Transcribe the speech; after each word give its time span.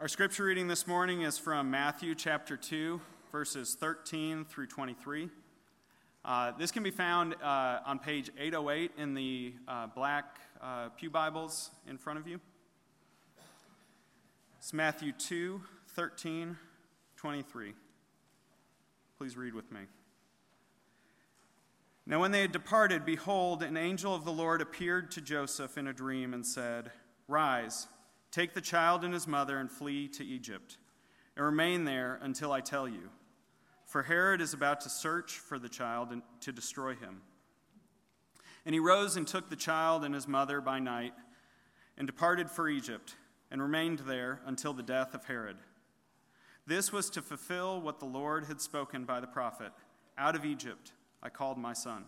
Our 0.00 0.06
scripture 0.06 0.44
reading 0.44 0.68
this 0.68 0.86
morning 0.86 1.22
is 1.22 1.38
from 1.38 1.72
Matthew 1.72 2.14
chapter 2.14 2.56
2, 2.56 3.00
verses 3.32 3.74
13 3.74 4.44
through 4.44 4.68
23. 4.68 5.28
Uh, 6.24 6.52
this 6.56 6.70
can 6.70 6.84
be 6.84 6.92
found 6.92 7.34
uh, 7.42 7.80
on 7.84 7.98
page 7.98 8.30
808 8.38 8.92
in 8.96 9.14
the 9.14 9.54
uh, 9.66 9.88
black 9.88 10.38
uh, 10.62 10.90
Pew 10.90 11.10
Bibles 11.10 11.72
in 11.88 11.98
front 11.98 12.20
of 12.20 12.28
you. 12.28 12.38
It's 14.58 14.72
Matthew 14.72 15.10
2, 15.10 15.60
13, 15.88 16.56
23. 17.16 17.74
Please 19.18 19.36
read 19.36 19.52
with 19.52 19.72
me. 19.72 19.80
Now, 22.06 22.20
when 22.20 22.30
they 22.30 22.42
had 22.42 22.52
departed, 22.52 23.04
behold, 23.04 23.64
an 23.64 23.76
angel 23.76 24.14
of 24.14 24.24
the 24.24 24.30
Lord 24.30 24.62
appeared 24.62 25.10
to 25.10 25.20
Joseph 25.20 25.76
in 25.76 25.88
a 25.88 25.92
dream 25.92 26.34
and 26.34 26.46
said, 26.46 26.92
Rise, 27.26 27.88
take 28.30 28.54
the 28.54 28.60
child 28.60 29.04
and 29.04 29.14
his 29.14 29.26
mother 29.26 29.58
and 29.58 29.70
flee 29.70 30.08
to 30.08 30.24
Egypt, 30.24 30.78
and 31.36 31.44
remain 31.44 31.84
there 31.84 32.18
until 32.22 32.52
I 32.52 32.60
tell 32.60 32.88
you. 32.88 33.10
For 33.84 34.02
Herod 34.02 34.40
is 34.40 34.52
about 34.52 34.82
to 34.82 34.90
search 34.90 35.32
for 35.32 35.58
the 35.58 35.68
child 35.68 36.10
and 36.10 36.22
to 36.40 36.52
destroy 36.52 36.94
him. 36.94 37.22
And 38.66 38.74
he 38.74 38.80
rose 38.80 39.16
and 39.16 39.26
took 39.26 39.48
the 39.48 39.56
child 39.56 40.04
and 40.04 40.14
his 40.14 40.28
mother 40.28 40.60
by 40.60 40.78
night, 40.78 41.14
and 41.96 42.06
departed 42.06 42.50
for 42.50 42.68
Egypt, 42.68 43.16
and 43.50 43.62
remained 43.62 44.00
there 44.00 44.40
until 44.44 44.74
the 44.74 44.82
death 44.82 45.14
of 45.14 45.24
Herod. 45.24 45.56
This 46.66 46.92
was 46.92 47.08
to 47.10 47.22
fulfill 47.22 47.80
what 47.80 47.98
the 47.98 48.04
Lord 48.04 48.44
had 48.44 48.60
spoken 48.60 49.04
by 49.04 49.20
the 49.20 49.26
prophet 49.26 49.72
Out 50.18 50.36
of 50.36 50.44
Egypt 50.44 50.92
I 51.22 51.30
called 51.30 51.56
my 51.56 51.72
son. 51.72 52.04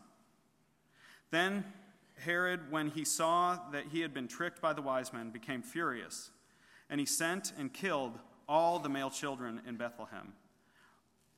Then 1.30 1.64
Herod, 2.20 2.70
when 2.70 2.88
he 2.88 3.04
saw 3.04 3.58
that 3.72 3.86
he 3.92 4.00
had 4.00 4.12
been 4.12 4.28
tricked 4.28 4.60
by 4.60 4.72
the 4.72 4.82
wise 4.82 5.12
men, 5.12 5.30
became 5.30 5.62
furious, 5.62 6.30
and 6.88 7.00
he 7.00 7.06
sent 7.06 7.52
and 7.58 7.72
killed 7.72 8.18
all 8.48 8.78
the 8.78 8.88
male 8.88 9.10
children 9.10 9.60
in 9.66 9.76
Bethlehem 9.76 10.32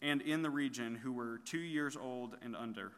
and 0.00 0.20
in 0.22 0.42
the 0.42 0.50
region 0.50 0.96
who 0.96 1.12
were 1.12 1.40
two 1.44 1.58
years 1.58 1.96
old 1.96 2.36
and 2.42 2.56
under, 2.56 2.92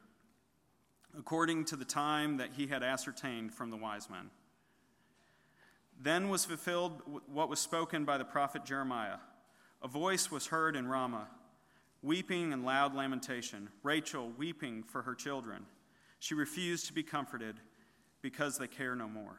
according 1.18 1.66
to 1.66 1.76
the 1.76 1.84
time 1.84 2.38
that 2.38 2.52
he 2.56 2.66
had 2.66 2.82
ascertained 2.82 3.52
from 3.52 3.70
the 3.70 3.76
wise 3.76 4.08
men. 4.08 4.30
Then 6.00 6.28
was 6.30 6.44
fulfilled 6.44 7.02
what 7.26 7.48
was 7.48 7.60
spoken 7.60 8.04
by 8.04 8.18
the 8.18 8.24
prophet 8.24 8.64
Jeremiah. 8.64 9.18
A 9.82 9.88
voice 9.88 10.30
was 10.30 10.46
heard 10.46 10.74
in 10.74 10.88
Ramah 10.88 11.28
weeping 12.02 12.52
and 12.52 12.64
loud 12.64 12.94
lamentation, 12.94 13.68
Rachel 13.82 14.30
weeping 14.36 14.82
for 14.82 15.02
her 15.02 15.14
children. 15.14 15.64
She 16.18 16.34
refused 16.34 16.86
to 16.86 16.92
be 16.92 17.02
comforted 17.02 17.60
because 18.24 18.56
they 18.56 18.66
care 18.66 18.96
no 18.96 19.06
more. 19.06 19.36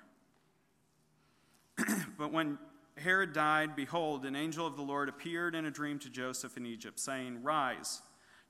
but 2.20 2.32
when 2.32 2.60
Herod 2.98 3.34
died, 3.34 3.76
behold, 3.76 4.26
an 4.26 4.36
angel 4.36 4.68
of 4.68 4.76
the 4.76 4.84
Lord 4.84 5.10
appeared 5.10 5.56
in 5.56 5.66
a 5.66 5.72
dream 5.72 5.98
to 6.00 6.10
Joseph 6.10 6.56
in 6.56 6.68
Egypt, 6.68 7.00
saying, 7.00 7.42
Rise, 7.42 8.04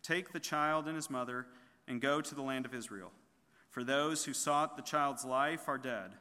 take 0.04 0.34
the 0.34 0.42
child 0.42 0.88
and 0.88 0.96
his 0.98 1.10
mother, 1.10 1.48
and 1.88 2.02
go 2.02 2.20
to 2.20 2.36
the 2.36 2.42
land 2.42 2.66
of 2.66 2.76
Israel. 2.76 3.14
For 3.70 3.82
those 3.82 4.26
who 4.26 4.34
sought 4.34 4.76
the 4.76 4.84
child's 4.84 5.24
life 5.24 5.70
are 5.70 5.78
dead. 5.78 6.12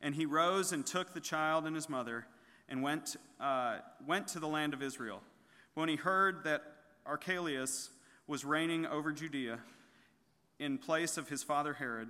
And 0.00 0.14
he 0.14 0.24
rose 0.24 0.70
and 0.70 0.86
took 0.86 1.12
the 1.12 1.20
child 1.20 1.66
and 1.66 1.74
his 1.74 1.88
mother 1.88 2.24
and 2.68 2.84
went, 2.84 3.16
uh, 3.40 3.78
went 4.06 4.28
to 4.28 4.38
the 4.38 4.46
land 4.46 4.74
of 4.74 4.82
Israel. 4.82 5.22
When 5.74 5.88
he 5.88 5.96
heard 5.96 6.44
that 6.44 6.62
Archelaus 7.04 7.90
was 8.28 8.44
reigning 8.44 8.86
over 8.86 9.10
Judea 9.10 9.58
in 10.60 10.78
place 10.78 11.16
of 11.16 11.28
his 11.28 11.42
father 11.42 11.72
Herod, 11.72 12.08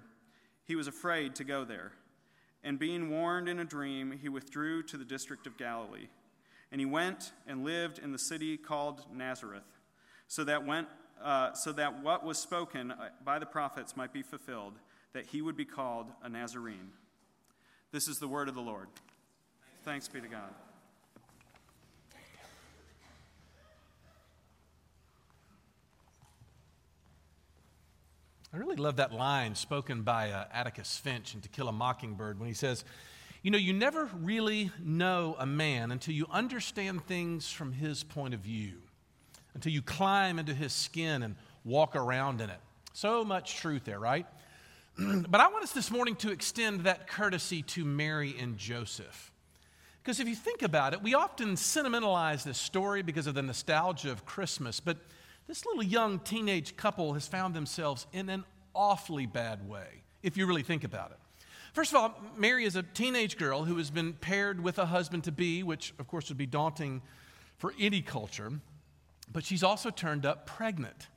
he 0.65 0.77
was 0.77 0.87
afraid 0.87 1.35
to 1.37 1.45
go 1.45 1.65
there. 1.65 1.93
And 2.65 2.79
being 2.79 3.11
warned 3.11 3.49
in 3.49 3.59
a 3.59 3.65
dream, 3.65 4.19
he 4.21 4.29
withdrew 4.29 4.85
to 4.85 4.97
the 4.97 5.05
district 5.05 5.47
of 5.47 5.57
Galilee. 5.57 6.09
And 6.71 6.81
he 6.81 6.87
went 6.87 7.33
and 7.47 7.65
lived 7.65 7.99
in 7.99 8.13
the 8.13 8.19
city 8.19 8.57
called 8.57 9.05
Nazareth, 9.13 9.79
so 10.27 10.45
that, 10.45 10.65
went, 10.65 10.89
uh, 11.23 11.53
so 11.53 11.73
that 11.73 12.03
what 12.03 12.25
was 12.25 12.39
spoken 12.39 12.95
by 13.25 13.39
the 13.39 13.47
prophets 13.47 13.97
might 13.97 14.13
be 14.13 14.23
fulfilled, 14.23 14.75
that 15.13 15.27
he 15.27 15.43
would 15.43 15.57
be 15.57 15.67
called 15.67 16.07
a 16.23 16.29
Nazarene. 16.29 16.93
This 17.91 18.09
is 18.09 18.19
the 18.19 18.29
word 18.29 18.49
of 18.49 18.55
the 18.55 18.63
Lord. 18.63 18.89
Thanks 19.85 20.09
be 20.09 20.21
to 20.21 20.29
God. 20.29 20.55
I 28.55 28.59
really 28.59 28.77
love 28.77 28.97
that 28.97 29.15
line 29.15 29.55
spoken 29.55 30.03
by 30.03 30.31
uh, 30.31 30.45
Atticus 30.53 30.99
Finch 30.99 31.35
in 31.35 31.41
To 31.41 31.49
Kill 31.49 31.69
a 31.69 31.73
Mockingbird 31.73 32.39
when 32.39 32.49
he 32.49 32.55
says, 32.55 32.85
You 33.43 33.51
know, 33.51 33.57
you 33.57 33.73
never 33.73 34.11
really 34.21 34.71
know 34.79 35.37
a 35.39 35.47
man 35.47 35.91
until 35.91 36.13
you 36.13 36.27
understand 36.31 37.07
things 37.07 37.51
from 37.51 37.73
his 37.73 38.05
point 38.05 38.35
of 38.35 38.41
view, 38.41 38.75
until 39.55 39.73
you 39.73 39.81
climb 39.81 40.39
into 40.39 40.53
his 40.53 40.75
skin 40.75 41.23
and 41.23 41.35
walk 41.65 41.97
around 41.97 42.43
in 42.43 42.51
it. 42.51 42.59
So 42.93 43.25
much 43.25 43.57
truth 43.57 43.85
there, 43.87 43.99
right? 43.99 44.27
but 44.99 45.41
I 45.41 45.49
want 45.49 45.65
us 45.65 45.73
this 45.73 45.91
morning 45.91 46.15
to 46.17 46.31
extend 46.31 46.83
that 46.83 47.07
courtesy 47.07 47.63
to 47.63 47.87
Mary 47.87 48.35
and 48.39 48.59
Joseph. 48.59 49.33
Because 50.03 50.21
if 50.21 50.29
you 50.29 50.35
think 50.35 50.61
about 50.61 50.93
it, 50.93 51.03
we 51.03 51.15
often 51.15 51.57
sentimentalize 51.57 52.45
this 52.45 52.59
story 52.59 53.01
because 53.01 53.27
of 53.27 53.35
the 53.35 53.43
nostalgia 53.43 54.11
of 54.11 54.27
Christmas, 54.27 54.79
but 54.79 54.99
this 55.53 55.67
little 55.67 55.83
young 55.83 56.19
teenage 56.21 56.79
couple 56.79 57.13
has 57.13 57.29
found 57.29 57.53
themselves 57.53 58.07
in 58.15 58.31
an 58.31 58.43
awfully 58.75 59.27
bad 59.27 59.69
way, 59.69 60.03
if 60.23 60.35
you 60.35 60.47
really 60.47 60.63
think 60.63 60.83
about 60.83 61.11
it. 61.11 61.19
First 61.75 61.93
of 61.93 61.99
all, 61.99 62.19
Mary 62.39 62.65
is 62.65 62.75
a 62.75 62.83
teenage 62.83 63.37
girl 63.37 63.65
who 63.65 63.77
has 63.77 63.91
been 63.91 64.15
paired 64.15 64.65
with 64.65 64.79
a 64.79 64.87
husband 64.87 65.25
to 65.25 65.33
be, 65.33 65.63
which 65.63 65.93
of 65.99 66.09
course 66.09 66.31
would 66.31 66.39
be 66.39 66.47
daunting 66.47 67.03
for 67.59 67.75
any 67.79 68.01
culture, 68.01 68.51
but 69.31 69.45
she's 69.45 69.63
also 69.63 69.91
turned 69.91 70.25
up 70.25 70.47
pregnant. 70.47 71.09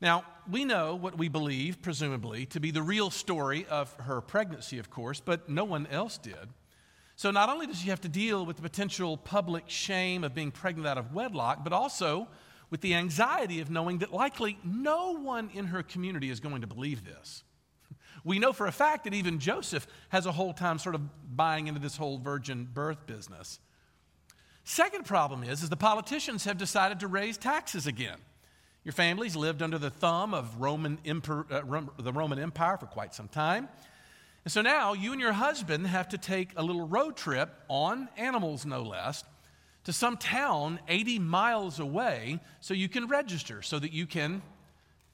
Now, 0.00 0.24
we 0.50 0.64
know 0.64 0.94
what 0.94 1.18
we 1.18 1.28
believe, 1.28 1.82
presumably, 1.82 2.46
to 2.46 2.60
be 2.60 2.70
the 2.70 2.80
real 2.80 3.10
story 3.10 3.66
of 3.68 3.92
her 3.96 4.22
pregnancy, 4.22 4.78
of 4.78 4.88
course, 4.88 5.20
but 5.20 5.50
no 5.50 5.64
one 5.64 5.86
else 5.88 6.16
did. 6.16 6.48
So 7.14 7.30
not 7.30 7.50
only 7.50 7.66
does 7.66 7.78
she 7.78 7.90
have 7.90 8.00
to 8.00 8.08
deal 8.08 8.46
with 8.46 8.56
the 8.56 8.62
potential 8.62 9.18
public 9.18 9.64
shame 9.66 10.24
of 10.24 10.34
being 10.34 10.50
pregnant 10.50 10.86
out 10.86 10.96
of 10.96 11.12
wedlock, 11.12 11.62
but 11.62 11.74
also 11.74 12.26
with 12.70 12.80
the 12.80 12.94
anxiety 12.94 13.60
of 13.60 13.70
knowing 13.70 13.98
that 13.98 14.12
likely 14.12 14.58
no 14.64 15.18
one 15.18 15.50
in 15.52 15.66
her 15.66 15.82
community 15.82 16.30
is 16.30 16.40
going 16.40 16.60
to 16.60 16.66
believe 16.66 17.04
this. 17.04 17.42
We 18.22 18.38
know 18.38 18.52
for 18.52 18.66
a 18.66 18.72
fact 18.72 19.04
that 19.04 19.14
even 19.14 19.38
Joseph 19.38 19.86
has 20.10 20.26
a 20.26 20.32
whole 20.32 20.52
time 20.52 20.78
sort 20.78 20.94
of 20.94 21.00
buying 21.34 21.68
into 21.68 21.80
this 21.80 21.96
whole 21.96 22.18
virgin 22.18 22.68
birth 22.70 23.06
business. 23.06 23.58
Second 24.62 25.06
problem 25.06 25.42
is, 25.42 25.62
is 25.62 25.70
the 25.70 25.76
politicians 25.76 26.44
have 26.44 26.58
decided 26.58 27.00
to 27.00 27.06
raise 27.06 27.38
taxes 27.38 27.86
again. 27.86 28.18
Your 28.84 28.92
family's 28.92 29.36
lived 29.36 29.62
under 29.62 29.78
the 29.78 29.90
thumb 29.90 30.34
of 30.34 30.60
Roman 30.60 30.98
uh, 31.06 31.80
the 31.98 32.12
Roman 32.12 32.38
Empire 32.38 32.76
for 32.76 32.86
quite 32.86 33.14
some 33.14 33.28
time. 33.28 33.68
And 34.44 34.52
so 34.52 34.62
now 34.62 34.94
you 34.94 35.12
and 35.12 35.20
your 35.20 35.32
husband 35.32 35.86
have 35.86 36.08
to 36.10 36.18
take 36.18 36.50
a 36.56 36.62
little 36.62 36.86
road 36.86 37.16
trip 37.16 37.50
on 37.68 38.08
animals, 38.16 38.64
no 38.64 38.82
less, 38.82 39.24
to 39.84 39.92
some 39.92 40.16
town 40.16 40.80
80 40.88 41.18
miles 41.18 41.80
away 41.80 42.40
so 42.60 42.74
you 42.74 42.88
can 42.88 43.08
register, 43.08 43.62
so 43.62 43.78
that 43.78 43.92
you 43.92 44.06
can 44.06 44.42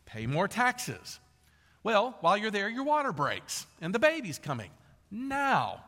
pay 0.07 0.27
more 0.27 0.49
taxes. 0.49 1.21
Well, 1.83 2.17
while 2.21 2.37
you're 2.37 2.51
there, 2.51 2.69
your 2.69 2.85
water 2.85 3.13
breaks 3.13 3.67
and 3.81 3.95
the 3.95 3.99
baby's 3.99 4.39
coming 4.39 4.71
now. 5.11 5.85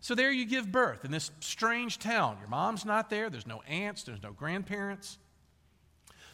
So 0.00 0.14
there 0.14 0.30
you 0.30 0.44
give 0.44 0.70
birth 0.70 1.04
in 1.04 1.10
this 1.10 1.30
strange 1.40 1.98
town. 1.98 2.38
Your 2.40 2.48
mom's 2.48 2.84
not 2.84 3.10
there, 3.10 3.30
there's 3.30 3.46
no 3.46 3.62
aunts, 3.62 4.02
there's 4.02 4.22
no 4.22 4.32
grandparents. 4.32 5.18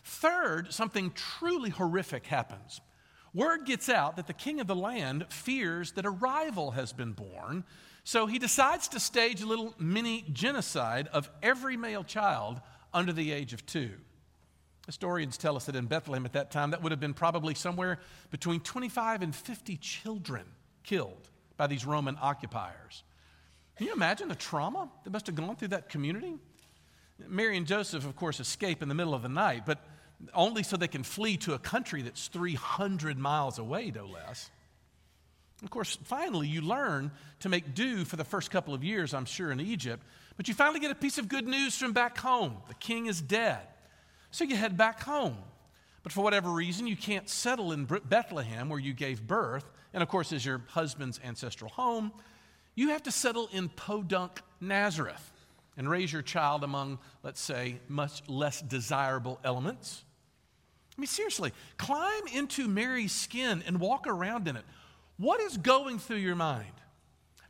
Third, 0.04 0.72
something 0.72 1.12
truly 1.12 1.70
horrific 1.70 2.26
happens. 2.26 2.80
Word 3.34 3.64
gets 3.64 3.88
out 3.88 4.16
that 4.16 4.26
the 4.26 4.32
king 4.34 4.60
of 4.60 4.66
the 4.66 4.74
land 4.74 5.26
fears 5.30 5.92
that 5.92 6.04
a 6.04 6.10
rival 6.10 6.72
has 6.72 6.92
been 6.92 7.12
born 7.12 7.64
so 8.04 8.26
he 8.26 8.38
decides 8.38 8.88
to 8.88 9.00
stage 9.00 9.42
a 9.42 9.46
little 9.46 9.74
mini 9.78 10.24
genocide 10.32 11.08
of 11.12 11.30
every 11.42 11.76
male 11.76 12.04
child 12.04 12.60
under 12.92 13.12
the 13.12 13.32
age 13.32 13.52
of 13.52 13.64
two. 13.64 13.92
Historians 14.86 15.36
tell 15.36 15.54
us 15.54 15.66
that 15.66 15.76
in 15.76 15.86
Bethlehem 15.86 16.26
at 16.26 16.32
that 16.32 16.50
time, 16.50 16.72
that 16.72 16.82
would 16.82 16.90
have 16.90 17.00
been 17.00 17.14
probably 17.14 17.54
somewhere 17.54 18.00
between 18.30 18.60
25 18.60 19.22
and 19.22 19.34
50 19.34 19.76
children 19.76 20.44
killed 20.82 21.28
by 21.56 21.68
these 21.68 21.86
Roman 21.86 22.18
occupiers. 22.20 23.04
Can 23.76 23.86
you 23.86 23.92
imagine 23.92 24.28
the 24.28 24.34
trauma 24.34 24.90
that 25.04 25.10
must 25.10 25.26
have 25.28 25.36
gone 25.36 25.54
through 25.54 25.68
that 25.68 25.88
community? 25.88 26.34
Mary 27.28 27.56
and 27.56 27.66
Joseph, 27.66 28.04
of 28.04 28.16
course, 28.16 28.40
escape 28.40 28.82
in 28.82 28.88
the 28.88 28.94
middle 28.94 29.14
of 29.14 29.22
the 29.22 29.28
night, 29.28 29.64
but 29.64 29.78
only 30.34 30.64
so 30.64 30.76
they 30.76 30.88
can 30.88 31.04
flee 31.04 31.36
to 31.38 31.54
a 31.54 31.58
country 31.58 32.02
that's 32.02 32.26
300 32.28 33.18
miles 33.18 33.58
away, 33.58 33.92
no 33.94 34.06
less. 34.06 34.50
Of 35.62 35.70
course, 35.70 35.96
finally, 36.04 36.48
you 36.48 36.60
learn 36.60 37.12
to 37.40 37.48
make 37.48 37.74
do 37.74 38.04
for 38.04 38.16
the 38.16 38.24
first 38.24 38.50
couple 38.50 38.74
of 38.74 38.82
years, 38.82 39.14
I'm 39.14 39.24
sure, 39.24 39.52
in 39.52 39.60
Egypt. 39.60 40.02
But 40.36 40.48
you 40.48 40.54
finally 40.54 40.80
get 40.80 40.90
a 40.90 40.96
piece 40.96 41.18
of 41.18 41.28
good 41.28 41.46
news 41.46 41.76
from 41.76 41.92
back 41.92 42.18
home. 42.18 42.56
The 42.68 42.74
king 42.74 43.06
is 43.06 43.20
dead. 43.20 43.60
So 44.30 44.44
you 44.44 44.56
head 44.56 44.76
back 44.76 45.02
home. 45.02 45.36
But 46.02 46.10
for 46.10 46.22
whatever 46.22 46.50
reason, 46.50 46.86
you 46.88 46.96
can't 46.96 47.28
settle 47.28 47.70
in 47.70 47.84
Bethlehem 47.84 48.68
where 48.68 48.80
you 48.80 48.92
gave 48.92 49.24
birth, 49.24 49.64
and 49.94 50.02
of 50.02 50.08
course, 50.08 50.32
is 50.32 50.44
your 50.44 50.62
husband's 50.68 51.20
ancestral 51.22 51.70
home. 51.70 52.10
You 52.74 52.88
have 52.88 53.04
to 53.04 53.12
settle 53.12 53.48
in 53.52 53.68
Podunk, 53.68 54.40
Nazareth. 54.60 55.30
and 55.76 55.88
raise 55.88 56.12
your 56.12 56.22
child 56.22 56.64
among, 56.64 56.98
let's 57.22 57.40
say, 57.40 57.80
much 57.88 58.22
less 58.28 58.60
desirable 58.60 59.38
elements. 59.42 60.04
I 60.96 61.00
mean, 61.00 61.06
seriously, 61.06 61.52
climb 61.78 62.26
into 62.34 62.68
Mary's 62.68 63.12
skin 63.12 63.62
and 63.66 63.80
walk 63.80 64.06
around 64.06 64.48
in 64.48 64.56
it. 64.56 64.64
What 65.16 65.40
is 65.40 65.56
going 65.56 65.98
through 65.98 66.16
your 66.16 66.34
mind? 66.34 66.72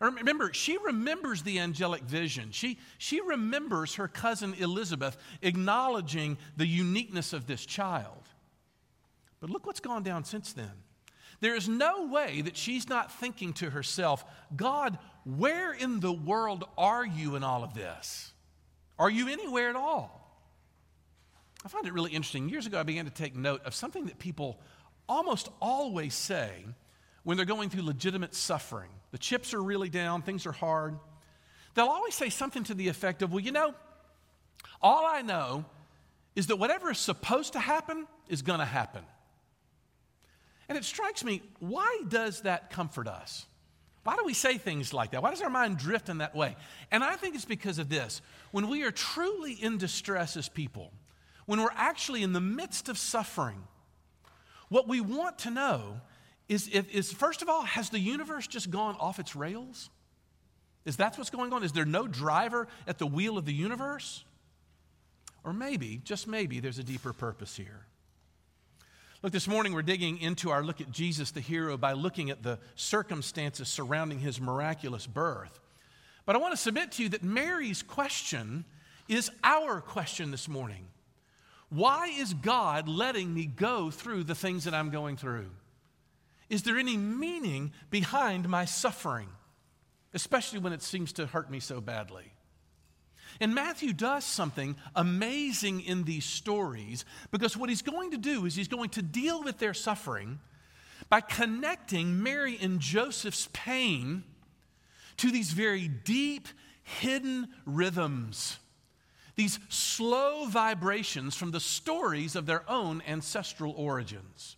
Remember, 0.00 0.52
she 0.52 0.78
remembers 0.78 1.42
the 1.42 1.60
angelic 1.60 2.02
vision. 2.02 2.50
She, 2.50 2.78
she 2.98 3.20
remembers 3.20 3.94
her 3.94 4.08
cousin 4.08 4.54
Elizabeth 4.58 5.16
acknowledging 5.42 6.38
the 6.56 6.66
uniqueness 6.66 7.32
of 7.32 7.46
this 7.46 7.64
child. 7.64 8.28
But 9.40 9.50
look 9.50 9.64
what's 9.64 9.80
gone 9.80 10.02
down 10.02 10.24
since 10.24 10.52
then. 10.52 10.72
There 11.40 11.54
is 11.54 11.68
no 11.68 12.06
way 12.06 12.42
that 12.42 12.56
she's 12.56 12.88
not 12.88 13.12
thinking 13.12 13.52
to 13.54 13.70
herself, 13.70 14.24
God, 14.54 14.98
where 15.24 15.72
in 15.72 16.00
the 16.00 16.12
world 16.12 16.64
are 16.76 17.06
you 17.06 17.36
in 17.36 17.44
all 17.44 17.62
of 17.62 17.74
this? 17.74 18.32
Are 18.98 19.10
you 19.10 19.28
anywhere 19.28 19.70
at 19.70 19.76
all? 19.76 20.20
I 21.64 21.68
find 21.68 21.86
it 21.86 21.92
really 21.92 22.10
interesting. 22.10 22.48
Years 22.48 22.66
ago, 22.66 22.78
I 22.78 22.82
began 22.82 23.04
to 23.04 23.10
take 23.10 23.36
note 23.36 23.62
of 23.64 23.74
something 23.74 24.06
that 24.06 24.18
people 24.18 24.60
almost 25.08 25.48
always 25.60 26.14
say 26.14 26.64
when 27.24 27.36
they're 27.36 27.46
going 27.46 27.70
through 27.70 27.82
legitimate 27.82 28.34
suffering. 28.34 28.90
The 29.10 29.18
chips 29.18 29.54
are 29.54 29.62
really 29.62 29.88
down, 29.88 30.22
things 30.22 30.46
are 30.46 30.52
hard. 30.52 30.98
They'll 31.74 31.86
always 31.86 32.14
say 32.14 32.28
something 32.28 32.64
to 32.64 32.74
the 32.74 32.88
effect 32.88 33.22
of, 33.22 33.32
Well, 33.32 33.40
you 33.40 33.52
know, 33.52 33.74
all 34.80 35.06
I 35.06 35.22
know 35.22 35.64
is 36.34 36.48
that 36.48 36.56
whatever 36.56 36.90
is 36.90 36.98
supposed 36.98 37.52
to 37.54 37.60
happen 37.60 38.06
is 38.28 38.42
going 38.42 38.58
to 38.58 38.64
happen. 38.64 39.04
And 40.68 40.78
it 40.78 40.84
strikes 40.84 41.22
me, 41.22 41.42
why 41.58 42.02
does 42.08 42.42
that 42.42 42.70
comfort 42.70 43.06
us? 43.06 43.46
Why 44.04 44.16
do 44.16 44.24
we 44.24 44.34
say 44.34 44.58
things 44.58 44.92
like 44.92 45.12
that? 45.12 45.22
Why 45.22 45.30
does 45.30 45.42
our 45.42 45.50
mind 45.50 45.78
drift 45.78 46.08
in 46.08 46.18
that 46.18 46.34
way? 46.34 46.56
And 46.90 47.04
I 47.04 47.16
think 47.16 47.34
it's 47.34 47.44
because 47.44 47.78
of 47.78 47.88
this. 47.88 48.20
When 48.50 48.68
we 48.68 48.82
are 48.82 48.90
truly 48.90 49.52
in 49.52 49.78
distress 49.78 50.36
as 50.36 50.48
people, 50.48 50.92
when 51.46 51.60
we're 51.60 51.70
actually 51.74 52.22
in 52.22 52.32
the 52.32 52.40
midst 52.40 52.88
of 52.88 52.98
suffering, 52.98 53.62
what 54.70 54.88
we 54.88 55.00
want 55.00 55.38
to 55.40 55.50
know 55.50 56.00
is, 56.52 56.68
is 56.68 57.12
first 57.12 57.42
of 57.42 57.48
all, 57.48 57.62
has 57.62 57.90
the 57.90 57.98
universe 57.98 58.46
just 58.46 58.70
gone 58.70 58.96
off 59.00 59.18
its 59.18 59.34
rails? 59.34 59.90
Is 60.84 60.96
that 60.96 61.16
what's 61.16 61.30
going 61.30 61.52
on? 61.52 61.62
Is 61.62 61.72
there 61.72 61.84
no 61.84 62.06
driver 62.06 62.68
at 62.86 62.98
the 62.98 63.06
wheel 63.06 63.38
of 63.38 63.46
the 63.46 63.52
universe? 63.52 64.24
Or 65.44 65.52
maybe, 65.52 66.00
just 66.04 66.26
maybe, 66.26 66.60
there's 66.60 66.78
a 66.78 66.84
deeper 66.84 67.12
purpose 67.12 67.56
here. 67.56 67.86
Look, 69.22 69.32
this 69.32 69.48
morning 69.48 69.72
we're 69.72 69.82
digging 69.82 70.18
into 70.18 70.50
our 70.50 70.62
look 70.62 70.80
at 70.80 70.90
Jesus 70.90 71.30
the 71.30 71.40
hero 71.40 71.76
by 71.76 71.92
looking 71.92 72.30
at 72.30 72.42
the 72.42 72.58
circumstances 72.74 73.68
surrounding 73.68 74.18
his 74.18 74.40
miraculous 74.40 75.06
birth. 75.06 75.60
But 76.26 76.36
I 76.36 76.38
want 76.38 76.52
to 76.52 76.60
submit 76.60 76.92
to 76.92 77.02
you 77.04 77.08
that 77.10 77.22
Mary's 77.22 77.82
question 77.82 78.64
is 79.08 79.30
our 79.42 79.80
question 79.80 80.32
this 80.32 80.48
morning. 80.48 80.86
Why 81.70 82.08
is 82.08 82.34
God 82.34 82.88
letting 82.88 83.32
me 83.32 83.46
go 83.46 83.90
through 83.90 84.24
the 84.24 84.34
things 84.34 84.64
that 84.64 84.74
I'm 84.74 84.90
going 84.90 85.16
through? 85.16 85.46
Is 86.52 86.64
there 86.64 86.76
any 86.76 86.98
meaning 86.98 87.72
behind 87.88 88.46
my 88.46 88.66
suffering, 88.66 89.28
especially 90.12 90.58
when 90.58 90.74
it 90.74 90.82
seems 90.82 91.14
to 91.14 91.24
hurt 91.24 91.50
me 91.50 91.60
so 91.60 91.80
badly? 91.80 92.30
And 93.40 93.54
Matthew 93.54 93.94
does 93.94 94.26
something 94.26 94.76
amazing 94.94 95.80
in 95.80 96.04
these 96.04 96.26
stories 96.26 97.06
because 97.30 97.56
what 97.56 97.70
he's 97.70 97.80
going 97.80 98.10
to 98.10 98.18
do 98.18 98.44
is 98.44 98.54
he's 98.54 98.68
going 98.68 98.90
to 98.90 99.00
deal 99.00 99.42
with 99.42 99.56
their 99.56 99.72
suffering 99.72 100.40
by 101.08 101.22
connecting 101.22 102.22
Mary 102.22 102.58
and 102.60 102.80
Joseph's 102.80 103.48
pain 103.54 104.22
to 105.16 105.32
these 105.32 105.52
very 105.52 105.88
deep, 105.88 106.48
hidden 106.82 107.48
rhythms 107.64 108.58
these 109.34 109.58
slow 109.70 110.44
vibrations 110.44 111.34
from 111.34 111.52
the 111.52 111.60
stories 111.60 112.36
of 112.36 112.44
their 112.44 112.68
own 112.70 113.02
ancestral 113.08 113.72
origins. 113.72 114.56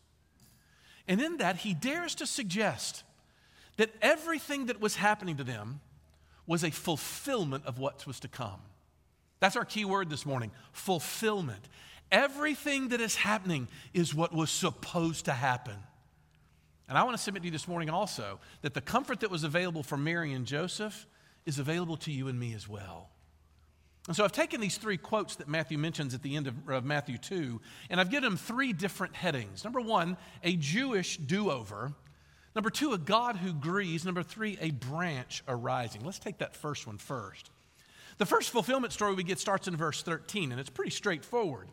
And 1.06 1.20
in 1.20 1.38
that, 1.38 1.56
he 1.56 1.74
dares 1.74 2.14
to 2.16 2.26
suggest 2.26 3.02
that 3.76 3.90
everything 4.00 4.66
that 4.66 4.80
was 4.80 4.96
happening 4.96 5.36
to 5.36 5.44
them 5.44 5.80
was 6.46 6.62
a 6.64 6.70
fulfillment 6.70 7.64
of 7.66 7.78
what 7.78 8.06
was 8.06 8.20
to 8.20 8.28
come. 8.28 8.60
That's 9.40 9.56
our 9.56 9.64
key 9.64 9.84
word 9.84 10.10
this 10.10 10.24
morning 10.24 10.50
fulfillment. 10.72 11.68
Everything 12.12 12.88
that 12.88 13.00
is 13.00 13.16
happening 13.16 13.68
is 13.92 14.14
what 14.14 14.32
was 14.32 14.50
supposed 14.50 15.24
to 15.24 15.32
happen. 15.32 15.76
And 16.88 16.98
I 16.98 17.02
want 17.02 17.16
to 17.16 17.22
submit 17.22 17.42
to 17.42 17.46
you 17.46 17.52
this 17.52 17.66
morning 17.66 17.90
also 17.90 18.38
that 18.62 18.74
the 18.74 18.80
comfort 18.80 19.20
that 19.20 19.30
was 19.30 19.42
available 19.42 19.82
for 19.82 19.96
Mary 19.96 20.32
and 20.32 20.46
Joseph 20.46 21.06
is 21.46 21.58
available 21.58 21.96
to 21.98 22.12
you 22.12 22.28
and 22.28 22.38
me 22.38 22.54
as 22.54 22.68
well. 22.68 23.08
And 24.06 24.14
so 24.14 24.24
I've 24.24 24.32
taken 24.32 24.60
these 24.60 24.76
three 24.76 24.98
quotes 24.98 25.36
that 25.36 25.48
Matthew 25.48 25.78
mentions 25.78 26.12
at 26.14 26.22
the 26.22 26.36
end 26.36 26.46
of, 26.46 26.68
of, 26.68 26.84
Matthew 26.84 27.16
2, 27.16 27.60
and 27.88 27.98
I've 27.98 28.10
given 28.10 28.28
them 28.28 28.36
three 28.36 28.74
different 28.74 29.14
headings. 29.16 29.64
Number 29.64 29.80
one, 29.80 30.18
a 30.42 30.56
Jewish 30.56 31.16
do 31.16 31.50
over. 31.50 31.92
Number 32.54 32.70
two, 32.70 32.92
a 32.92 32.98
God 32.98 33.36
who 33.36 33.52
grieves. 33.52 34.04
Number 34.04 34.22
three, 34.22 34.58
a 34.60 34.70
branch 34.70 35.42
arising. 35.48 36.04
Let's 36.04 36.18
take 36.18 36.38
that 36.38 36.54
first 36.54 36.86
one 36.86 36.98
first. 36.98 37.50
The 38.18 38.26
first 38.26 38.50
fulfillment 38.50 38.92
story 38.92 39.14
we 39.14 39.24
get 39.24 39.40
starts 39.40 39.66
in 39.66 39.76
verse 39.76 40.02
13, 40.02 40.52
and 40.52 40.60
it's 40.60 40.70
pretty 40.70 40.92
straightforward. 40.92 41.68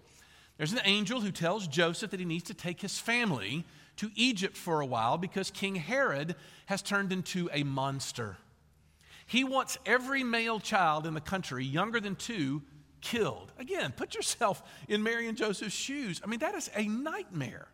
There's 0.58 0.74
an 0.74 0.82
angel 0.86 1.22
who 1.22 1.32
tells 1.32 1.68
Joseph 1.68 2.12
that 2.12 2.20
he 2.20 2.26
needs 2.26 2.46
to 2.46 2.54
take 2.54 2.82
his 2.82 2.98
family 2.98 3.64
to 3.98 4.10
Egypt 4.16 4.58
for 4.58 4.80
a 4.80 4.86
while 4.86 5.18
because 5.18 5.52
King 5.52 5.76
Herod 5.76 6.36
has 6.66 6.82
turned 6.82 7.12
into 7.12 7.50
a 7.54 7.64
monster. 7.64 8.38
He 9.32 9.46
wants 9.46 9.78
every 9.86 10.26
male 10.26 10.60
child 10.60 11.08
in 11.08 11.14
the 11.14 11.22
country 11.22 11.64
younger 11.64 12.02
than 12.02 12.18
two 12.18 12.64
killed. 13.00 13.54
Again, 13.58 13.94
put 13.96 14.14
yourself 14.14 14.62
in 14.90 15.04
Mary 15.04 15.30
and 15.30 15.38
Joseph's 15.38 15.74
shoes. 15.74 16.20
I 16.22 16.28
mean, 16.28 16.42
that 16.42 16.54
is 16.54 16.70
a 16.76 16.84
nightmare. 16.86 17.70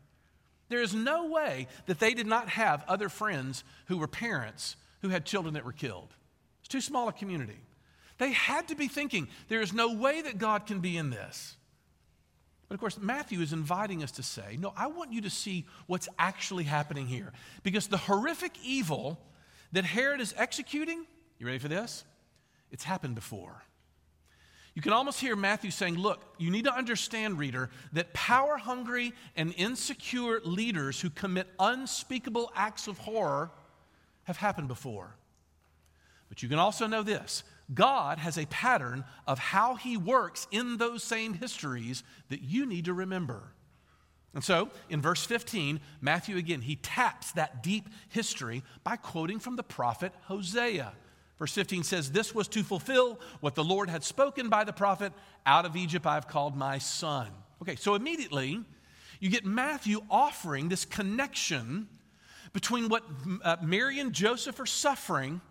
There 0.70 0.84
is 0.84 0.94
no 0.94 1.26
way 1.26 1.68
that 1.88 1.98
they 1.98 2.14
did 2.14 2.28
not 2.28 2.48
have 2.50 2.86
other 2.88 3.10
friends 3.10 3.64
who 3.88 3.98
were 3.98 4.08
parents 4.08 4.76
who 5.02 5.10
had 5.10 5.26
children 5.26 5.56
that 5.56 5.66
were 5.66 5.72
killed. 5.72 6.14
It's 6.60 6.68
too 6.68 6.80
small 6.80 7.08
a 7.08 7.12
community. 7.12 7.58
They 8.20 8.34
had 8.34 8.68
to 8.68 8.76
be 8.76 8.88
thinking, 8.88 9.28
there 9.48 9.62
is 9.62 9.74
no 9.74 9.94
way 9.94 10.22
that 10.22 10.38
God 10.38 10.68
can 10.68 10.80
be 10.80 10.96
in 10.96 11.10
this. 11.10 11.56
But 12.70 12.76
of 12.76 12.80
course, 12.80 13.00
Matthew 13.00 13.42
is 13.42 13.52
inviting 13.52 14.04
us 14.04 14.12
to 14.12 14.22
say, 14.22 14.58
no, 14.60 14.74
I 14.78 14.86
want 14.86 15.12
you 15.12 15.22
to 15.22 15.32
see 15.32 15.66
what's 15.88 16.08
actually 16.20 16.66
happening 16.66 17.08
here. 17.08 17.34
Because 17.64 17.88
the 17.88 17.98
horrific 17.98 18.52
evil 18.64 19.20
that 19.72 19.86
Herod 19.86 20.22
is 20.22 20.36
executing 20.38 21.08
you 21.40 21.46
ready 21.46 21.60
for 21.60 21.68
this? 21.68 22.04
It's 22.72 22.84
happened 22.84 23.16
before. 23.16 23.64
You 24.74 24.82
can 24.82 24.94
almost 24.94 25.20
hear 25.20 25.36
Matthew 25.36 25.72
saying, 25.72 25.96
Look, 25.96 26.22
you 26.38 26.52
need 26.52 26.66
to 26.66 26.74
understand, 26.74 27.40
reader, 27.40 27.72
that 27.94 28.14
power 28.14 28.58
hungry 28.58 29.14
and 29.36 29.54
insecure 29.58 30.40
leaders 30.44 31.02
who 31.02 31.10
commit 31.10 31.48
unspeakable 31.60 32.52
acts 32.56 32.88
of 32.88 33.00
horror 33.00 33.50
have 34.26 34.38
happened 34.38 34.68
before. 34.68 35.16
But 36.30 36.44
you 36.44 36.50
can 36.50 36.60
also 36.60 36.86
know 36.86 37.02
this 37.02 37.44
God 37.74 38.20
has 38.20 38.38
a 38.38 38.46
pattern 38.46 39.04
of 39.26 39.40
how 39.40 39.76
he 39.76 39.98
works 39.98 40.48
in 40.52 40.78
those 40.78 41.04
same 41.04 41.34
histories 41.34 42.04
that 42.30 42.42
you 42.42 42.66
need 42.66 42.86
to 42.86 42.94
remember. 42.94 43.54
And 44.34 44.44
so, 44.44 44.70
in 44.90 45.02
verse 45.02 45.26
15, 45.26 45.80
Matthew 46.02 46.38
again, 46.38 46.62
he 46.62 46.76
taps 46.76 47.32
that 47.32 47.64
deep 47.64 47.90
history 48.10 48.62
by 48.84 48.96
quoting 48.96 49.40
from 49.40 49.56
the 49.56 49.64
prophet 49.64 50.14
Hosea. 50.26 50.94
Verse 51.40 51.54
15 51.54 51.84
says, 51.84 52.12
This 52.12 52.34
was 52.34 52.48
to 52.50 52.64
fulfill 52.64 53.20
what 53.42 53.56
the 53.56 53.64
Lord 53.64 53.90
had 53.90 54.04
spoken 54.04 54.50
by 54.50 54.64
the 54.64 54.74
prophet 54.74 55.14
Out 55.46 55.66
of 55.66 55.76
Egypt 55.76 56.06
I 56.06 56.16
have 56.16 56.28
called 56.28 56.56
my 56.56 56.78
son. 56.80 57.28
Okay, 57.62 57.76
so 57.76 57.96
immediately 57.96 58.64
you 59.20 59.30
get 59.30 59.46
Matthew 59.46 60.02
offering 60.10 60.70
this 60.70 60.86
connection 60.86 61.88
between 62.54 62.90
what 62.90 63.04
uh, 63.44 63.58
Mary 63.62 64.00
and 64.00 64.14
Joseph 64.14 64.60
are 64.60 64.66
suffering 64.66 65.42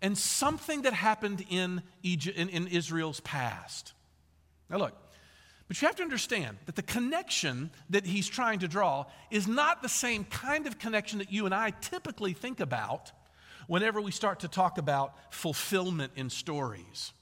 and 0.00 0.18
something 0.18 0.82
that 0.82 0.92
happened 0.92 1.44
in, 1.48 1.82
Egypt, 2.02 2.36
in, 2.36 2.48
in 2.48 2.66
Israel's 2.66 3.20
past. 3.20 3.92
Now, 4.68 4.78
look, 4.78 4.94
but 5.68 5.80
you 5.80 5.86
have 5.86 5.96
to 5.96 6.02
understand 6.02 6.58
that 6.66 6.74
the 6.74 6.82
connection 6.82 7.70
that 7.90 8.04
he's 8.04 8.26
trying 8.26 8.58
to 8.58 8.68
draw 8.68 9.06
is 9.30 9.46
not 9.46 9.82
the 9.82 9.88
same 9.88 10.24
kind 10.24 10.66
of 10.66 10.78
connection 10.78 11.18
that 11.20 11.32
you 11.32 11.46
and 11.46 11.54
I 11.54 11.70
typically 11.70 12.32
think 12.32 12.60
about 12.60 13.12
whenever 13.66 14.00
we 14.00 14.10
start 14.10 14.40
to 14.40 14.48
talk 14.48 14.78
about 14.78 15.14
fulfillment 15.30 16.12
in 16.16 16.30
stories. 16.30 17.12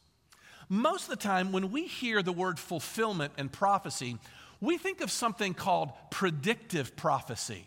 Most 0.69 1.05
of 1.05 1.11
the 1.11 1.17
time, 1.17 1.51
when 1.53 1.73
we 1.73 1.87
hear 1.87 2.23
the 2.23 2.33
word 2.33 2.59
fulfillment 2.59 3.33
and 3.37 3.51
prophecy, 3.51 4.17
we 4.61 4.79
think 4.79 5.01
of 5.01 5.11
something 5.11 5.55
called 5.55 5.91
predictive 6.11 6.95
prophecy. 6.97 7.67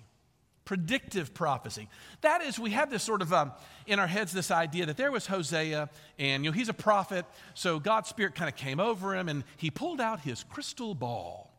Predictive 0.65 1.33
prophecy. 1.33 1.89
That 2.21 2.41
is, 2.41 2.57
we 2.57 2.71
have 2.71 2.89
this 2.89 3.03
sort 3.03 3.21
of 3.21 3.33
um, 3.33 3.51
in 3.85 3.99
our 3.99 4.07
heads 4.07 4.31
this 4.31 4.51
idea 4.51 4.85
that 4.85 4.95
there 4.95 5.11
was 5.11 5.27
Hosea, 5.27 5.89
and 6.17 6.45
you 6.45 6.51
know 6.51 6.55
he's 6.55 6.69
a 6.69 6.73
prophet, 6.73 7.25
so 7.53 7.79
God's 7.79 8.07
Spirit 8.07 8.35
kind 8.35 8.49
of 8.49 8.55
came 8.55 8.79
over 8.79 9.13
him, 9.13 9.27
and 9.27 9.43
he 9.57 9.69
pulled 9.69 9.99
out 9.99 10.21
his 10.21 10.43
crystal 10.43 10.95
ball, 10.95 11.52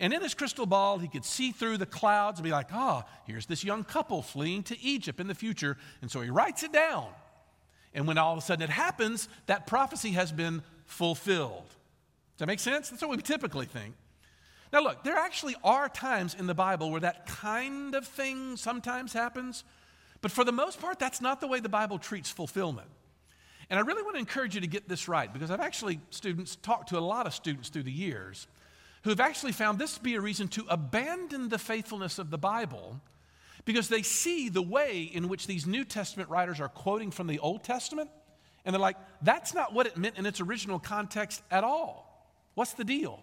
and 0.00 0.12
in 0.12 0.22
his 0.22 0.34
crystal 0.34 0.66
ball, 0.66 0.98
he 0.98 1.08
could 1.08 1.24
see 1.24 1.52
through 1.52 1.78
the 1.78 1.86
clouds 1.86 2.38
and 2.38 2.44
be 2.44 2.50
like, 2.50 2.68
ah, 2.72 3.04
oh, 3.04 3.10
here's 3.26 3.46
this 3.46 3.62
young 3.62 3.84
couple 3.84 4.22
fleeing 4.22 4.62
to 4.64 4.80
Egypt 4.80 5.20
in 5.20 5.28
the 5.28 5.34
future. 5.34 5.76
And 6.02 6.10
so 6.10 6.20
he 6.20 6.30
writes 6.30 6.62
it 6.62 6.72
down. 6.72 7.08
And 7.94 8.06
when 8.06 8.18
all 8.18 8.32
of 8.32 8.38
a 8.38 8.42
sudden 8.42 8.62
it 8.62 8.70
happens, 8.70 9.28
that 9.46 9.66
prophecy 9.66 10.10
has 10.12 10.32
been 10.32 10.62
fulfilled. 10.84 11.68
Does 11.68 12.38
that 12.38 12.46
make 12.46 12.58
sense? 12.58 12.90
That's 12.90 13.02
what 13.02 13.10
we 13.10 13.18
typically 13.18 13.66
think. 13.66 13.94
Now, 14.72 14.80
look, 14.80 15.04
there 15.04 15.16
actually 15.16 15.54
are 15.62 15.88
times 15.88 16.34
in 16.34 16.48
the 16.48 16.54
Bible 16.54 16.90
where 16.90 17.00
that 17.00 17.26
kind 17.26 17.94
of 17.94 18.04
thing 18.04 18.56
sometimes 18.56 19.12
happens, 19.12 19.62
but 20.20 20.32
for 20.32 20.42
the 20.42 20.50
most 20.50 20.80
part, 20.80 20.98
that's 20.98 21.20
not 21.20 21.40
the 21.40 21.46
way 21.46 21.60
the 21.60 21.68
Bible 21.68 21.98
treats 21.98 22.30
fulfillment. 22.30 22.88
And 23.70 23.78
I 23.78 23.82
really 23.82 24.02
want 24.02 24.16
to 24.16 24.18
encourage 24.18 24.56
you 24.56 24.60
to 24.62 24.66
get 24.66 24.88
this 24.88 25.06
right 25.06 25.32
because 25.32 25.52
I've 25.52 25.60
actually 25.60 26.00
students 26.10 26.56
talked 26.56 26.88
to 26.88 26.98
a 26.98 27.00
lot 27.00 27.28
of 27.28 27.34
students 27.34 27.68
through 27.68 27.84
the 27.84 27.92
years 27.92 28.48
who 29.04 29.10
have 29.10 29.20
actually 29.20 29.52
found 29.52 29.78
this 29.78 29.94
to 29.94 30.00
be 30.00 30.14
a 30.14 30.20
reason 30.20 30.48
to 30.48 30.64
abandon 30.68 31.50
the 31.50 31.58
faithfulness 31.58 32.18
of 32.18 32.30
the 32.30 32.38
Bible 32.38 33.00
because 33.64 33.88
they 33.88 34.02
see 34.02 34.48
the 34.48 34.62
way 34.62 35.02
in 35.02 35.28
which 35.28 35.46
these 35.46 35.66
New 35.66 35.84
Testament 35.84 36.28
writers 36.30 36.60
are 36.60 36.68
quoting 36.68 37.10
from 37.10 37.26
the 37.26 37.38
Old 37.38 37.62
Testament 37.62 38.10
and 38.64 38.72
they're 38.72 38.80
like, 38.80 38.96
that's 39.20 39.52
not 39.52 39.74
what 39.74 39.86
it 39.86 39.96
meant 39.96 40.16
in 40.16 40.24
its 40.24 40.40
original 40.40 40.78
context 40.78 41.42
at 41.50 41.64
all. 41.64 42.32
What's 42.54 42.72
the 42.72 42.84
deal? 42.84 43.20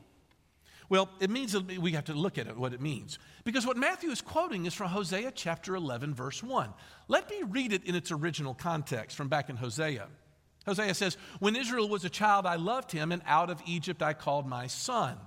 Well, 0.87 1.09
it 1.19 1.29
means 1.29 1.57
we 1.57 1.93
have 1.93 2.05
to 2.05 2.13
look 2.13 2.37
at 2.37 2.47
it, 2.47 2.57
what 2.57 2.73
it 2.73 2.81
means. 2.81 3.17
Because 3.43 3.65
what 3.65 3.77
Matthew 3.77 4.11
is 4.11 4.21
quoting 4.21 4.65
is 4.65 4.73
from 4.73 4.89
Hosea 4.89 5.31
chapter 5.33 5.73
11, 5.73 6.13
verse 6.13 6.43
1. 6.43 6.69
Let 7.07 7.29
me 7.29 7.41
read 7.47 7.73
it 7.73 7.85
in 7.85 7.95
its 7.95 8.11
original 8.11 8.53
context 8.53 9.15
from 9.15 9.29
back 9.29 9.49
in 9.49 9.55
Hosea. 9.55 10.07
Hosea 10.65 10.93
says, 10.93 11.17
When 11.39 11.55
Israel 11.55 11.89
was 11.89 12.03
a 12.03 12.09
child, 12.09 12.45
I 12.45 12.57
loved 12.57 12.91
him, 12.91 13.11
and 13.11 13.21
out 13.25 13.49
of 13.49 13.61
Egypt 13.65 14.03
I 14.03 14.13
called 14.13 14.45
my 14.45 14.67
son. 14.67 15.17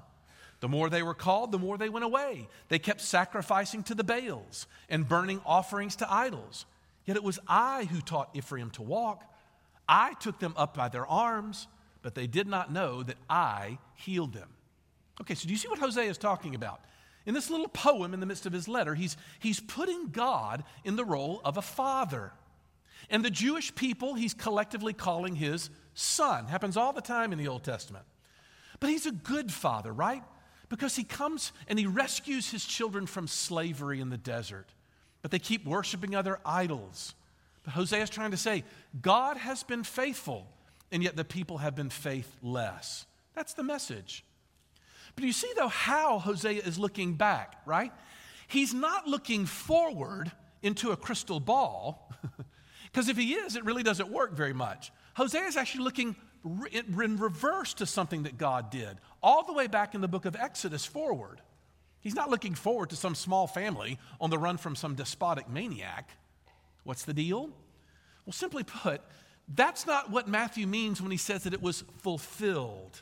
The 0.65 0.69
more 0.69 0.89
they 0.89 1.03
were 1.03 1.13
called, 1.13 1.53
the 1.53 1.59
more 1.59 1.77
they 1.77 1.91
went 1.91 2.07
away. 2.07 2.49
They 2.69 2.79
kept 2.79 3.03
sacrificing 3.03 3.83
to 3.83 3.95
the 3.95 4.03
Baals 4.03 4.67
and 4.89 5.07
burning 5.07 5.43
offerings 5.45 5.95
to 5.97 6.11
idols. 6.11 6.65
Yet 7.05 7.19
it 7.19 7.23
was 7.23 7.39
I 7.47 7.85
who 7.85 8.01
taught 8.01 8.31
Ephraim 8.33 8.71
to 8.71 8.83
walk. 8.83 9.31
I 9.87 10.15
took 10.15 10.39
them 10.39 10.55
up 10.57 10.75
by 10.75 10.89
their 10.89 11.07
arms, 11.07 11.69
but 12.01 12.15
they 12.15 12.27
did 12.27 12.47
not 12.47 12.73
know 12.73 13.03
that 13.03 13.19
I 13.29 13.77
healed 13.93 14.33
them. 14.33 14.49
Okay, 15.21 15.35
so 15.35 15.47
do 15.47 15.53
you 15.53 15.59
see 15.59 15.69
what 15.69 15.81
Hosea 15.81 16.09
is 16.09 16.17
talking 16.17 16.55
about? 16.55 16.81
In 17.27 17.35
this 17.35 17.51
little 17.51 17.69
poem 17.69 18.15
in 18.15 18.21
the 18.21 18.25
midst 18.25 18.47
of 18.47 18.55
his 18.55 18.67
letter, 18.67 18.95
he's, 18.95 19.19
he's 19.41 19.61
putting 19.61 20.09
God 20.13 20.65
in 20.83 20.97
the 20.97 21.05
role 21.05 21.43
of 21.45 21.59
a 21.59 21.63
father. 21.63 22.33
And 23.11 23.23
the 23.23 23.29
Jewish 23.29 23.75
people, 23.75 24.15
he's 24.15 24.33
collectively 24.33 24.95
calling 24.95 25.37
his 25.37 25.69
son. 25.93 26.47
Happens 26.47 26.79
all 26.79 26.95
the 26.95 27.03
time 27.03 27.33
in 27.33 27.39
the 27.39 27.49
Old 27.49 27.65
Testament. 27.65 28.07
But 28.81 28.89
he's 28.89 29.05
a 29.05 29.13
good 29.13 29.53
father, 29.53 29.93
right? 29.93 30.23
Because 30.69 30.97
he 30.97 31.05
comes 31.05 31.53
and 31.69 31.79
he 31.79 31.87
rescues 31.87 32.51
his 32.51 32.65
children 32.65 33.07
from 33.07 33.27
slavery 33.27 34.01
in 34.01 34.11
the 34.11 34.17
desert. 34.17 34.67
But 35.23 35.31
they 35.31 35.39
keep 35.39 35.65
worshiping 35.65 36.15
other 36.15 36.39
idols. 36.45 37.15
But 37.65 37.75
Hosea 37.75 38.03
is 38.03 38.11
trying 38.11 38.33
to 38.33 38.37
say, 38.37 38.65
God 39.01 39.37
has 39.37 39.63
been 39.63 39.85
faithful, 39.85 40.47
and 40.93 41.03
yet 41.03 41.17
the 41.17 41.25
people 41.25 41.59
have 41.59 41.75
been 41.75 41.91
faithless. 41.91 43.07
That's 43.35 43.55
the 43.55 43.63
message. 43.63 44.25
But 45.15 45.25
you 45.25 45.33
see, 45.33 45.51
though, 45.57 45.69
how 45.69 46.19
Hosea 46.19 46.63
is 46.63 46.79
looking 46.79 47.15
back, 47.15 47.57
right? 47.67 47.93
He's 48.49 48.75
not 48.75 49.07
looking 49.07 49.47
forward 49.47 50.31
into 50.63 50.93
a 50.93 50.97
crystal 50.97 51.41
ball, 51.41 52.13
because 52.93 53.09
if 53.09 53.17
he 53.17 53.35
is, 53.35 53.57
it 53.57 53.65
really 53.65 53.83
doesn't 53.83 54.11
work 54.11 54.33
very 54.33 54.53
much. 54.53 54.93
Hosea 55.15 55.43
is 55.43 55.57
actually 55.57 55.85
looking 55.85 56.17
in 56.73 57.17
reverse 57.19 57.75
to 57.75 57.87
something 57.87 58.25
that 58.25 58.37
God 58.37 58.71
did, 58.71 58.99
all 59.25 59.43
the 59.43 59.55
way 59.55 59.67
back 59.67 59.95
in 59.95 60.03
the 60.03 60.09
book 60.09 60.27
of 60.27 60.37
Exodus 60.37 60.85
forward. 60.85 61.41
He's 62.01 62.15
not 62.15 62.29
looking 62.29 62.55
forward 62.55 62.91
to 62.91 62.97
some 62.97 63.15
small 63.15 63.47
family 63.47 63.99
on 64.21 64.29
the 64.29 64.39
run 64.39 64.59
from 64.59 64.77
some 64.77 64.95
despotic 64.95 65.49
maniac. 65.49 66.11
What's 66.85 67.07
the 67.07 67.15
deal? 67.15 67.49
Well, 68.27 68.35
simply 68.35 68.65
put, 68.65 69.01
that's 69.49 69.87
not 69.87 70.11
what 70.11 70.29
Matthew 70.29 70.67
means 70.67 71.01
when 71.01 71.11
he 71.11 71.17
says 71.17 71.45
that 71.45 71.55
it 71.55 71.63
was 71.63 71.85
fulfilled. 72.03 73.01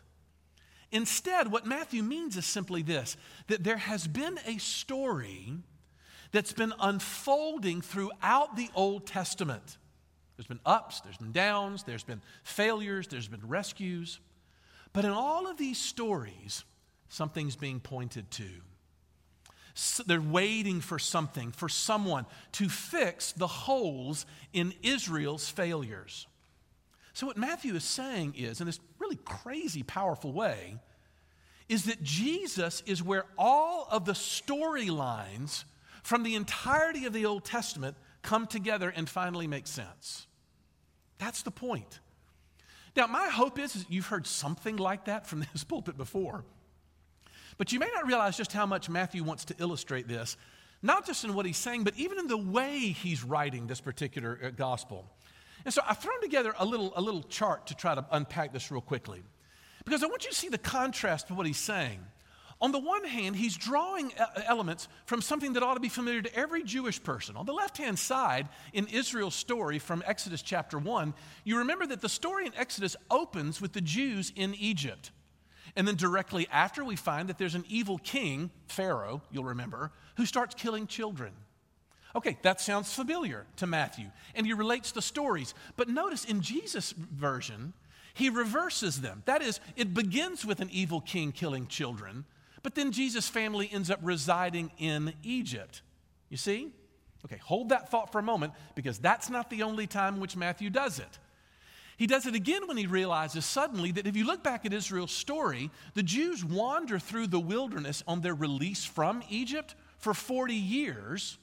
Instead, 0.92 1.50
what 1.50 1.66
Matthew 1.66 2.04
means 2.04 2.36
is 2.36 2.46
simply 2.46 2.82
this 2.82 3.16
that 3.48 3.64
there 3.64 3.78
has 3.78 4.06
been 4.06 4.38
a 4.46 4.58
story 4.58 5.54
that's 6.30 6.52
been 6.52 6.72
unfolding 6.80 7.80
throughout 7.80 8.56
the 8.56 8.70
Old 8.76 9.06
Testament. 9.08 9.78
There's 10.36 10.46
been 10.46 10.60
ups, 10.64 11.00
there's 11.00 11.18
been 11.18 11.32
downs, 11.32 11.82
there's 11.82 12.04
been 12.04 12.22
failures, 12.44 13.08
there's 13.08 13.28
been 13.28 13.46
rescues. 13.48 14.20
But 14.92 15.04
in 15.04 15.10
all 15.10 15.46
of 15.50 15.56
these 15.56 15.78
stories, 15.78 16.64
something's 17.08 17.56
being 17.56 17.80
pointed 17.80 18.30
to. 18.32 18.48
So 19.74 20.02
they're 20.02 20.20
waiting 20.20 20.80
for 20.80 20.98
something, 20.98 21.50
for 21.50 21.68
someone 21.68 22.26
to 22.52 22.68
fix 22.68 23.32
the 23.32 23.46
holes 23.46 24.26
in 24.52 24.74
Israel's 24.82 25.48
failures. 25.48 26.26
So, 27.14 27.26
what 27.26 27.36
Matthew 27.36 27.74
is 27.74 27.84
saying 27.84 28.34
is, 28.36 28.60
in 28.60 28.66
this 28.66 28.80
really 28.98 29.18
crazy, 29.24 29.82
powerful 29.82 30.32
way, 30.32 30.76
is 31.68 31.84
that 31.84 32.02
Jesus 32.02 32.82
is 32.86 33.02
where 33.02 33.24
all 33.38 33.86
of 33.90 34.04
the 34.04 34.12
storylines 34.12 35.64
from 36.02 36.22
the 36.22 36.34
entirety 36.34 37.06
of 37.06 37.12
the 37.12 37.26
Old 37.26 37.44
Testament 37.44 37.96
come 38.22 38.46
together 38.46 38.90
and 38.90 39.08
finally 39.08 39.46
make 39.46 39.66
sense. 39.66 40.26
That's 41.18 41.42
the 41.42 41.50
point. 41.50 42.00
Now, 42.94 43.06
my 43.06 43.28
hope 43.28 43.58
is, 43.58 43.74
is 43.74 43.86
you've 43.88 44.06
heard 44.06 44.26
something 44.26 44.76
like 44.76 45.06
that 45.06 45.26
from 45.26 45.40
this 45.52 45.64
pulpit 45.64 45.96
before. 45.96 46.44
But 47.58 47.72
you 47.72 47.78
may 47.78 47.88
not 47.94 48.06
realize 48.06 48.36
just 48.36 48.52
how 48.52 48.66
much 48.66 48.88
Matthew 48.88 49.22
wants 49.22 49.44
to 49.46 49.54
illustrate 49.58 50.08
this, 50.08 50.36
not 50.82 51.06
just 51.06 51.24
in 51.24 51.34
what 51.34 51.46
he's 51.46 51.58
saying, 51.58 51.84
but 51.84 51.94
even 51.96 52.18
in 52.18 52.26
the 52.26 52.36
way 52.36 52.78
he's 52.78 53.22
writing 53.22 53.66
this 53.66 53.80
particular 53.80 54.38
uh, 54.42 54.50
gospel. 54.50 55.06
And 55.64 55.72
so 55.72 55.82
I've 55.86 55.98
thrown 55.98 56.20
together 56.20 56.54
a 56.58 56.64
little, 56.64 56.92
a 56.96 57.00
little 57.00 57.22
chart 57.22 57.68
to 57.68 57.74
try 57.74 57.94
to 57.94 58.04
unpack 58.10 58.52
this 58.52 58.70
real 58.70 58.80
quickly. 58.80 59.22
Because 59.84 60.02
I 60.02 60.06
want 60.06 60.24
you 60.24 60.30
to 60.30 60.36
see 60.36 60.48
the 60.48 60.58
contrast 60.58 61.30
of 61.30 61.36
what 61.36 61.46
he's 61.46 61.58
saying. 61.58 62.00
On 62.62 62.70
the 62.70 62.78
one 62.78 63.02
hand, 63.02 63.34
he's 63.34 63.56
drawing 63.56 64.12
elements 64.46 64.86
from 65.04 65.20
something 65.20 65.54
that 65.54 65.64
ought 65.64 65.74
to 65.74 65.80
be 65.80 65.88
familiar 65.88 66.22
to 66.22 66.34
every 66.34 66.62
Jewish 66.62 67.02
person. 67.02 67.36
On 67.36 67.44
the 67.44 67.52
left 67.52 67.76
hand 67.76 67.98
side, 67.98 68.48
in 68.72 68.86
Israel's 68.86 69.34
story 69.34 69.80
from 69.80 70.00
Exodus 70.06 70.42
chapter 70.42 70.78
1, 70.78 71.12
you 71.42 71.58
remember 71.58 71.86
that 71.86 72.00
the 72.00 72.08
story 72.08 72.46
in 72.46 72.54
Exodus 72.54 72.94
opens 73.10 73.60
with 73.60 73.72
the 73.72 73.80
Jews 73.80 74.32
in 74.36 74.54
Egypt. 74.54 75.10
And 75.74 75.88
then 75.88 75.96
directly 75.96 76.46
after, 76.52 76.84
we 76.84 76.94
find 76.94 77.28
that 77.28 77.36
there's 77.36 77.56
an 77.56 77.64
evil 77.68 77.98
king, 77.98 78.52
Pharaoh, 78.68 79.22
you'll 79.32 79.42
remember, 79.42 79.90
who 80.16 80.24
starts 80.24 80.54
killing 80.54 80.86
children. 80.86 81.32
Okay, 82.14 82.38
that 82.42 82.60
sounds 82.60 82.94
familiar 82.94 83.44
to 83.56 83.66
Matthew, 83.66 84.06
and 84.36 84.46
he 84.46 84.52
relates 84.52 84.92
the 84.92 85.02
stories. 85.02 85.52
But 85.76 85.88
notice 85.88 86.24
in 86.24 86.42
Jesus' 86.42 86.92
version, 86.92 87.72
he 88.14 88.28
reverses 88.28 89.00
them. 89.00 89.24
That 89.24 89.42
is, 89.42 89.58
it 89.74 89.94
begins 89.94 90.46
with 90.46 90.60
an 90.60 90.68
evil 90.70 91.00
king 91.00 91.32
killing 91.32 91.66
children, 91.66 92.24
but 92.62 92.74
then 92.74 92.92
Jesus' 92.92 93.28
family 93.28 93.68
ends 93.72 93.90
up 93.90 94.00
residing 94.02 94.70
in 94.78 95.14
Egypt. 95.22 95.82
You 96.28 96.36
see? 96.36 96.72
Okay, 97.24 97.38
hold 97.38 97.68
that 97.68 97.90
thought 97.90 98.10
for 98.10 98.18
a 98.18 98.22
moment 98.22 98.52
because 98.74 98.98
that's 98.98 99.30
not 99.30 99.50
the 99.50 99.62
only 99.62 99.86
time 99.86 100.18
which 100.18 100.36
Matthew 100.36 100.70
does 100.70 100.98
it. 100.98 101.18
He 101.96 102.06
does 102.06 102.26
it 102.26 102.34
again 102.34 102.66
when 102.66 102.76
he 102.76 102.86
realizes 102.86 103.44
suddenly 103.44 103.92
that 103.92 104.06
if 104.06 104.16
you 104.16 104.26
look 104.26 104.42
back 104.42 104.66
at 104.66 104.72
Israel's 104.72 105.12
story, 105.12 105.70
the 105.94 106.02
Jews 106.02 106.44
wander 106.44 106.98
through 106.98 107.28
the 107.28 107.38
wilderness 107.38 108.02
on 108.08 108.22
their 108.22 108.34
release 108.34 108.84
from 108.84 109.22
Egypt 109.28 109.74
for 109.98 110.14
40 110.14 110.54
years 110.54 111.38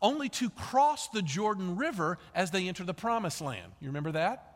only 0.00 0.28
to 0.28 0.50
cross 0.50 1.08
the 1.08 1.22
Jordan 1.22 1.76
River 1.76 2.18
as 2.34 2.50
they 2.50 2.66
enter 2.66 2.82
the 2.82 2.94
promised 2.94 3.40
land. 3.40 3.72
You 3.80 3.88
remember 3.88 4.12
that? 4.12 4.51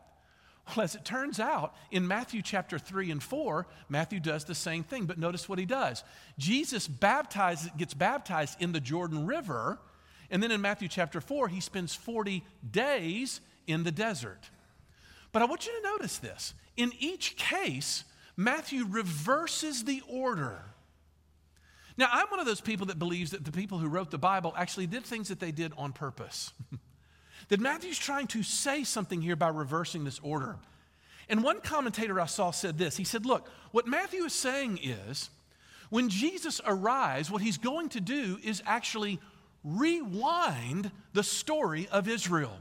Well, 0.75 0.83
as 0.83 0.95
it 0.95 1.05
turns 1.05 1.39
out, 1.39 1.75
in 1.91 2.07
Matthew 2.07 2.41
chapter 2.41 2.77
3 2.77 3.11
and 3.11 3.23
4, 3.23 3.67
Matthew 3.89 4.19
does 4.19 4.43
the 4.43 4.55
same 4.55 4.83
thing, 4.83 5.05
but 5.05 5.17
notice 5.17 5.47
what 5.47 5.59
he 5.59 5.65
does. 5.65 6.03
Jesus 6.37 6.87
gets 6.87 7.93
baptized 7.93 8.61
in 8.61 8.71
the 8.73 8.81
Jordan 8.81 9.25
River, 9.25 9.79
and 10.29 10.43
then 10.43 10.51
in 10.51 10.59
Matthew 10.59 10.89
chapter 10.89 11.21
4, 11.21 11.47
he 11.47 11.61
spends 11.61 11.95
40 11.95 12.43
days 12.69 13.39
in 13.65 13.83
the 13.83 13.91
desert. 13.91 14.49
But 15.31 15.41
I 15.41 15.45
want 15.45 15.65
you 15.65 15.73
to 15.73 15.89
notice 15.89 16.17
this. 16.17 16.53
In 16.75 16.91
each 16.99 17.37
case, 17.37 18.03
Matthew 18.35 18.85
reverses 18.87 19.85
the 19.85 20.01
order. 20.07 20.61
Now, 21.97 22.09
I'm 22.11 22.27
one 22.27 22.39
of 22.39 22.45
those 22.45 22.61
people 22.61 22.87
that 22.87 22.99
believes 22.99 23.31
that 23.31 23.43
the 23.43 23.51
people 23.51 23.79
who 23.79 23.87
wrote 23.87 24.11
the 24.11 24.17
Bible 24.17 24.53
actually 24.55 24.87
did 24.87 25.03
things 25.03 25.29
that 25.29 25.39
they 25.39 25.51
did 25.51 25.73
on 25.77 25.93
purpose. 25.93 26.53
that 27.49 27.59
Matthew's 27.59 27.97
trying 27.97 28.27
to 28.27 28.43
say 28.43 28.83
something 28.83 29.21
here 29.21 29.35
by 29.35 29.49
reversing 29.49 30.03
this 30.03 30.19
order. 30.19 30.57
And 31.29 31.43
one 31.43 31.61
commentator 31.61 32.19
I 32.19 32.25
saw 32.25 32.51
said 32.51 32.77
this 32.77 32.97
He 32.97 33.03
said, 33.03 33.25
Look, 33.25 33.49
what 33.71 33.87
Matthew 33.87 34.23
is 34.23 34.33
saying 34.33 34.79
is 34.81 35.29
when 35.89 36.09
Jesus 36.09 36.59
arrives, 36.65 37.31
what 37.31 37.41
he's 37.41 37.57
going 37.57 37.89
to 37.89 38.01
do 38.01 38.37
is 38.43 38.61
actually 38.65 39.19
rewind 39.63 40.91
the 41.13 41.23
story 41.23 41.87
of 41.91 42.07
Israel. 42.07 42.57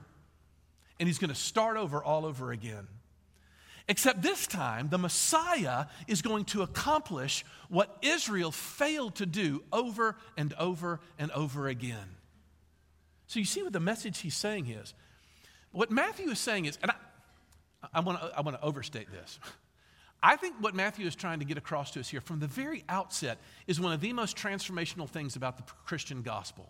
And 0.98 1.08
he's 1.08 1.18
going 1.18 1.30
to 1.30 1.34
start 1.34 1.76
over 1.76 2.02
all 2.02 2.24
over 2.24 2.52
again. 2.52 2.86
Except 3.88 4.22
this 4.22 4.46
time, 4.46 4.88
the 4.88 4.98
Messiah 4.98 5.86
is 6.08 6.22
going 6.22 6.44
to 6.46 6.62
accomplish 6.62 7.44
what 7.68 7.96
Israel 8.02 8.50
failed 8.50 9.16
to 9.16 9.26
do 9.26 9.62
over 9.72 10.16
and 10.36 10.52
over 10.54 11.00
and 11.18 11.30
over 11.32 11.68
again. 11.68 12.15
So 13.26 13.38
you 13.38 13.44
see 13.44 13.62
what 13.62 13.72
the 13.72 13.80
message 13.80 14.20
he's 14.20 14.36
saying 14.36 14.68
is. 14.68 14.94
What 15.72 15.90
Matthew 15.90 16.30
is 16.30 16.38
saying 16.38 16.66
is, 16.66 16.78
and 16.82 16.90
I, 16.90 16.94
I 17.92 18.00
want 18.00 18.20
to 18.20 18.62
overstate 18.62 19.10
this. 19.10 19.38
I 20.22 20.36
think 20.36 20.56
what 20.60 20.74
Matthew 20.74 21.06
is 21.06 21.14
trying 21.14 21.40
to 21.40 21.44
get 21.44 21.58
across 21.58 21.90
to 21.92 22.00
us 22.00 22.08
here 22.08 22.20
from 22.20 22.40
the 22.40 22.46
very 22.46 22.84
outset 22.88 23.38
is 23.66 23.80
one 23.80 23.92
of 23.92 24.00
the 24.00 24.12
most 24.12 24.36
transformational 24.36 25.08
things 25.08 25.36
about 25.36 25.56
the 25.56 25.62
Christian 25.84 26.22
gospel. 26.22 26.68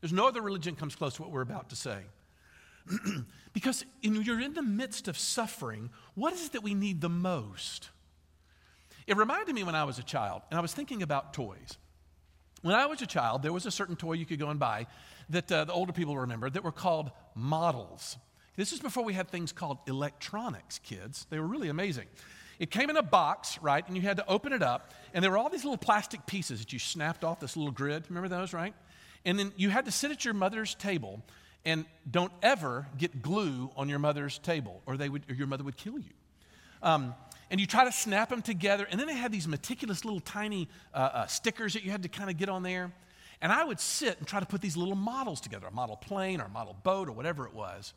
There's 0.00 0.12
no 0.12 0.28
other 0.28 0.42
religion 0.42 0.76
comes 0.76 0.94
close 0.94 1.14
to 1.14 1.22
what 1.22 1.30
we're 1.30 1.42
about 1.42 1.70
to 1.70 1.76
say. 1.76 1.98
because 3.52 3.84
in, 4.02 4.20
you're 4.22 4.40
in 4.40 4.54
the 4.54 4.62
midst 4.62 5.08
of 5.08 5.16
suffering, 5.16 5.90
what 6.14 6.32
is 6.32 6.46
it 6.46 6.52
that 6.52 6.62
we 6.62 6.74
need 6.74 7.00
the 7.00 7.08
most? 7.08 7.88
It 9.06 9.16
reminded 9.16 9.54
me 9.54 9.64
when 9.64 9.74
I 9.74 9.84
was 9.84 9.98
a 9.98 10.02
child, 10.02 10.42
and 10.50 10.58
I 10.58 10.62
was 10.62 10.74
thinking 10.74 11.02
about 11.02 11.32
toys. 11.32 11.78
When 12.62 12.74
I 12.74 12.86
was 12.86 13.02
a 13.02 13.06
child, 13.06 13.42
there 13.42 13.52
was 13.52 13.66
a 13.66 13.70
certain 13.70 13.96
toy 13.96 14.14
you 14.14 14.24
could 14.24 14.38
go 14.38 14.48
and 14.48 14.58
buy 14.58 14.86
that 15.30 15.50
uh, 15.50 15.64
the 15.64 15.72
older 15.72 15.92
people 15.92 16.16
remember 16.16 16.48
that 16.48 16.62
were 16.62 16.72
called 16.72 17.10
models. 17.34 18.16
This 18.56 18.72
is 18.72 18.80
before 18.80 19.04
we 19.04 19.14
had 19.14 19.28
things 19.28 19.52
called 19.52 19.78
electronics, 19.86 20.78
kids. 20.78 21.26
They 21.30 21.38
were 21.38 21.46
really 21.46 21.68
amazing. 21.68 22.06
It 22.58 22.70
came 22.70 22.90
in 22.90 22.96
a 22.96 23.02
box, 23.02 23.58
right? 23.60 23.86
And 23.86 23.96
you 23.96 24.02
had 24.02 24.18
to 24.18 24.26
open 24.28 24.52
it 24.52 24.62
up, 24.62 24.92
and 25.12 25.24
there 25.24 25.30
were 25.32 25.38
all 25.38 25.48
these 25.48 25.64
little 25.64 25.78
plastic 25.78 26.26
pieces 26.26 26.60
that 26.60 26.72
you 26.72 26.78
snapped 26.78 27.24
off 27.24 27.40
this 27.40 27.56
little 27.56 27.72
grid. 27.72 28.04
Remember 28.08 28.28
those, 28.28 28.52
right? 28.52 28.74
And 29.24 29.38
then 29.38 29.52
you 29.56 29.70
had 29.70 29.86
to 29.86 29.90
sit 29.90 30.12
at 30.12 30.24
your 30.24 30.34
mother's 30.34 30.74
table, 30.76 31.22
and 31.64 31.84
don't 32.08 32.32
ever 32.42 32.86
get 32.96 33.22
glue 33.22 33.70
on 33.76 33.88
your 33.88 33.98
mother's 33.98 34.38
table, 34.38 34.82
or, 34.86 34.96
they 34.96 35.08
would, 35.08 35.22
or 35.28 35.34
your 35.34 35.46
mother 35.48 35.64
would 35.64 35.76
kill 35.76 35.98
you. 35.98 36.12
Um, 36.82 37.14
and 37.52 37.60
you 37.60 37.66
try 37.66 37.84
to 37.84 37.92
snap 37.92 38.30
them 38.30 38.40
together, 38.40 38.88
and 38.90 38.98
then 38.98 39.06
they 39.06 39.14
had 39.14 39.30
these 39.30 39.46
meticulous 39.46 40.06
little 40.06 40.20
tiny 40.20 40.70
uh, 40.94 40.96
uh, 40.96 41.26
stickers 41.26 41.74
that 41.74 41.84
you 41.84 41.90
had 41.90 42.02
to 42.02 42.08
kind 42.08 42.30
of 42.30 42.38
get 42.38 42.48
on 42.48 42.62
there. 42.62 42.90
And 43.42 43.52
I 43.52 43.62
would 43.62 43.78
sit 43.78 44.18
and 44.18 44.26
try 44.26 44.40
to 44.40 44.46
put 44.46 44.62
these 44.62 44.74
little 44.74 44.94
models 44.94 45.38
together 45.38 45.66
a 45.66 45.70
model 45.70 45.96
plane 45.96 46.40
or 46.40 46.44
a 46.44 46.48
model 46.48 46.74
boat 46.82 47.10
or 47.10 47.12
whatever 47.12 47.46
it 47.46 47.52
was. 47.52 47.92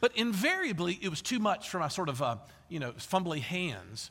But 0.00 0.16
invariably, 0.16 0.98
it 1.02 1.10
was 1.10 1.20
too 1.20 1.38
much 1.38 1.68
for 1.68 1.78
my 1.78 1.88
sort 1.88 2.08
of, 2.08 2.22
uh, 2.22 2.36
you 2.70 2.80
know, 2.80 2.92
fumbly 2.92 3.40
hands. 3.40 4.10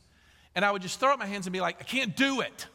And 0.54 0.64
I 0.64 0.72
would 0.72 0.84
just 0.84 1.00
throw 1.00 1.14
up 1.14 1.20
my 1.20 1.26
hands 1.26 1.48
and 1.48 1.54
be 1.54 1.62
like, 1.62 1.78
I 1.80 1.84
can't 1.84 2.16
do 2.16 2.42
it. 2.42 2.68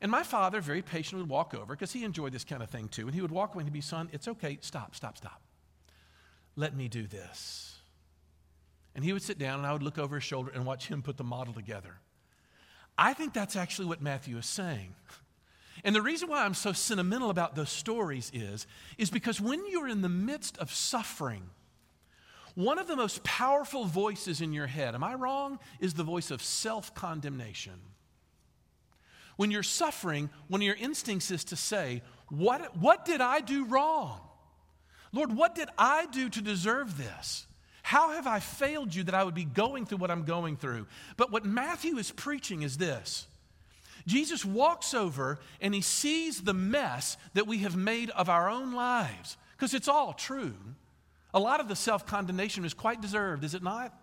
And 0.00 0.10
my 0.10 0.24
father, 0.24 0.60
very 0.60 0.82
patient, 0.82 1.20
would 1.20 1.30
walk 1.30 1.54
over 1.54 1.74
because 1.74 1.92
he 1.92 2.02
enjoyed 2.02 2.32
this 2.32 2.42
kind 2.42 2.60
of 2.60 2.70
thing 2.70 2.88
too. 2.88 3.06
And 3.06 3.14
he 3.14 3.20
would 3.20 3.30
walk 3.30 3.54
away 3.54 3.62
and 3.62 3.68
he'd 3.68 3.72
be, 3.72 3.82
son, 3.82 4.08
it's 4.12 4.26
okay. 4.26 4.58
Stop, 4.62 4.96
stop, 4.96 5.16
stop. 5.16 5.42
Let 6.56 6.74
me 6.74 6.88
do 6.88 7.06
this. 7.06 7.81
And 8.94 9.04
he 9.04 9.12
would 9.12 9.22
sit 9.22 9.38
down 9.38 9.58
and 9.58 9.66
I 9.66 9.72
would 9.72 9.82
look 9.82 9.98
over 9.98 10.16
his 10.16 10.24
shoulder 10.24 10.50
and 10.54 10.66
watch 10.66 10.88
him 10.88 11.02
put 11.02 11.16
the 11.16 11.24
model 11.24 11.54
together. 11.54 11.94
I 12.98 13.14
think 13.14 13.32
that's 13.32 13.56
actually 13.56 13.86
what 13.86 14.02
Matthew 14.02 14.36
is 14.38 14.46
saying. 14.46 14.94
And 15.84 15.96
the 15.96 16.02
reason 16.02 16.28
why 16.28 16.44
I'm 16.44 16.54
so 16.54 16.72
sentimental 16.72 17.28
about 17.28 17.56
those 17.56 17.70
stories 17.70 18.30
is, 18.32 18.68
is 18.98 19.10
because 19.10 19.40
when 19.40 19.68
you're 19.68 19.88
in 19.88 20.00
the 20.00 20.08
midst 20.08 20.56
of 20.58 20.72
suffering, 20.72 21.42
one 22.54 22.78
of 22.78 22.86
the 22.86 22.94
most 22.94 23.24
powerful 23.24 23.84
voices 23.84 24.40
in 24.40 24.52
your 24.52 24.66
head, 24.66 24.94
am 24.94 25.02
I 25.02 25.14
wrong, 25.14 25.58
is 25.80 25.94
the 25.94 26.04
voice 26.04 26.30
of 26.30 26.42
self 26.42 26.94
condemnation. 26.94 27.80
When 29.36 29.50
you're 29.50 29.62
suffering, 29.62 30.30
one 30.48 30.60
of 30.60 30.66
your 30.66 30.76
instincts 30.76 31.30
is 31.30 31.44
to 31.44 31.56
say, 31.56 32.02
what, 32.28 32.76
what 32.76 33.04
did 33.04 33.20
I 33.20 33.40
do 33.40 33.64
wrong? 33.64 34.20
Lord, 35.12 35.34
what 35.34 35.54
did 35.54 35.68
I 35.76 36.06
do 36.06 36.28
to 36.28 36.40
deserve 36.40 36.96
this? 36.96 37.46
How 37.82 38.12
have 38.12 38.26
I 38.26 38.38
failed 38.38 38.94
you 38.94 39.04
that 39.04 39.14
I 39.14 39.24
would 39.24 39.34
be 39.34 39.44
going 39.44 39.86
through 39.86 39.98
what 39.98 40.10
I'm 40.10 40.24
going 40.24 40.56
through? 40.56 40.86
But 41.16 41.32
what 41.32 41.44
Matthew 41.44 41.98
is 41.98 42.10
preaching 42.10 42.62
is 42.62 42.78
this 42.78 43.26
Jesus 44.06 44.44
walks 44.44 44.94
over 44.94 45.38
and 45.60 45.74
he 45.74 45.80
sees 45.80 46.42
the 46.42 46.54
mess 46.54 47.16
that 47.34 47.46
we 47.46 47.58
have 47.58 47.76
made 47.76 48.10
of 48.10 48.28
our 48.28 48.48
own 48.48 48.72
lives, 48.72 49.36
because 49.52 49.74
it's 49.74 49.88
all 49.88 50.12
true. 50.12 50.54
A 51.34 51.40
lot 51.40 51.60
of 51.60 51.68
the 51.68 51.76
self 51.76 52.06
condemnation 52.06 52.64
is 52.64 52.74
quite 52.74 53.00
deserved, 53.00 53.44
is 53.44 53.54
it 53.54 53.62
not? 53.62 53.94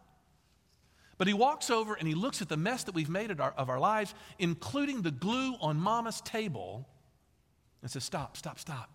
But 1.17 1.27
he 1.27 1.33
walks 1.33 1.69
over 1.69 1.95
and 1.95 2.07
he 2.07 2.15
looks 2.15 2.41
at 2.41 2.47
the 2.47 2.57
mess 2.57 2.85
that 2.85 2.95
we've 2.95 3.09
made 3.09 3.29
of 3.29 3.69
our, 3.69 3.79
lives, 3.79 4.13
including 4.39 5.01
the 5.01 5.11
glue 5.11 5.55
on 5.59 5.77
mama's 5.77 6.21
table, 6.21 6.87
and 7.81 7.91
says, 7.91 8.05
Stop, 8.05 8.37
stop, 8.37 8.57
stop. 8.57 8.89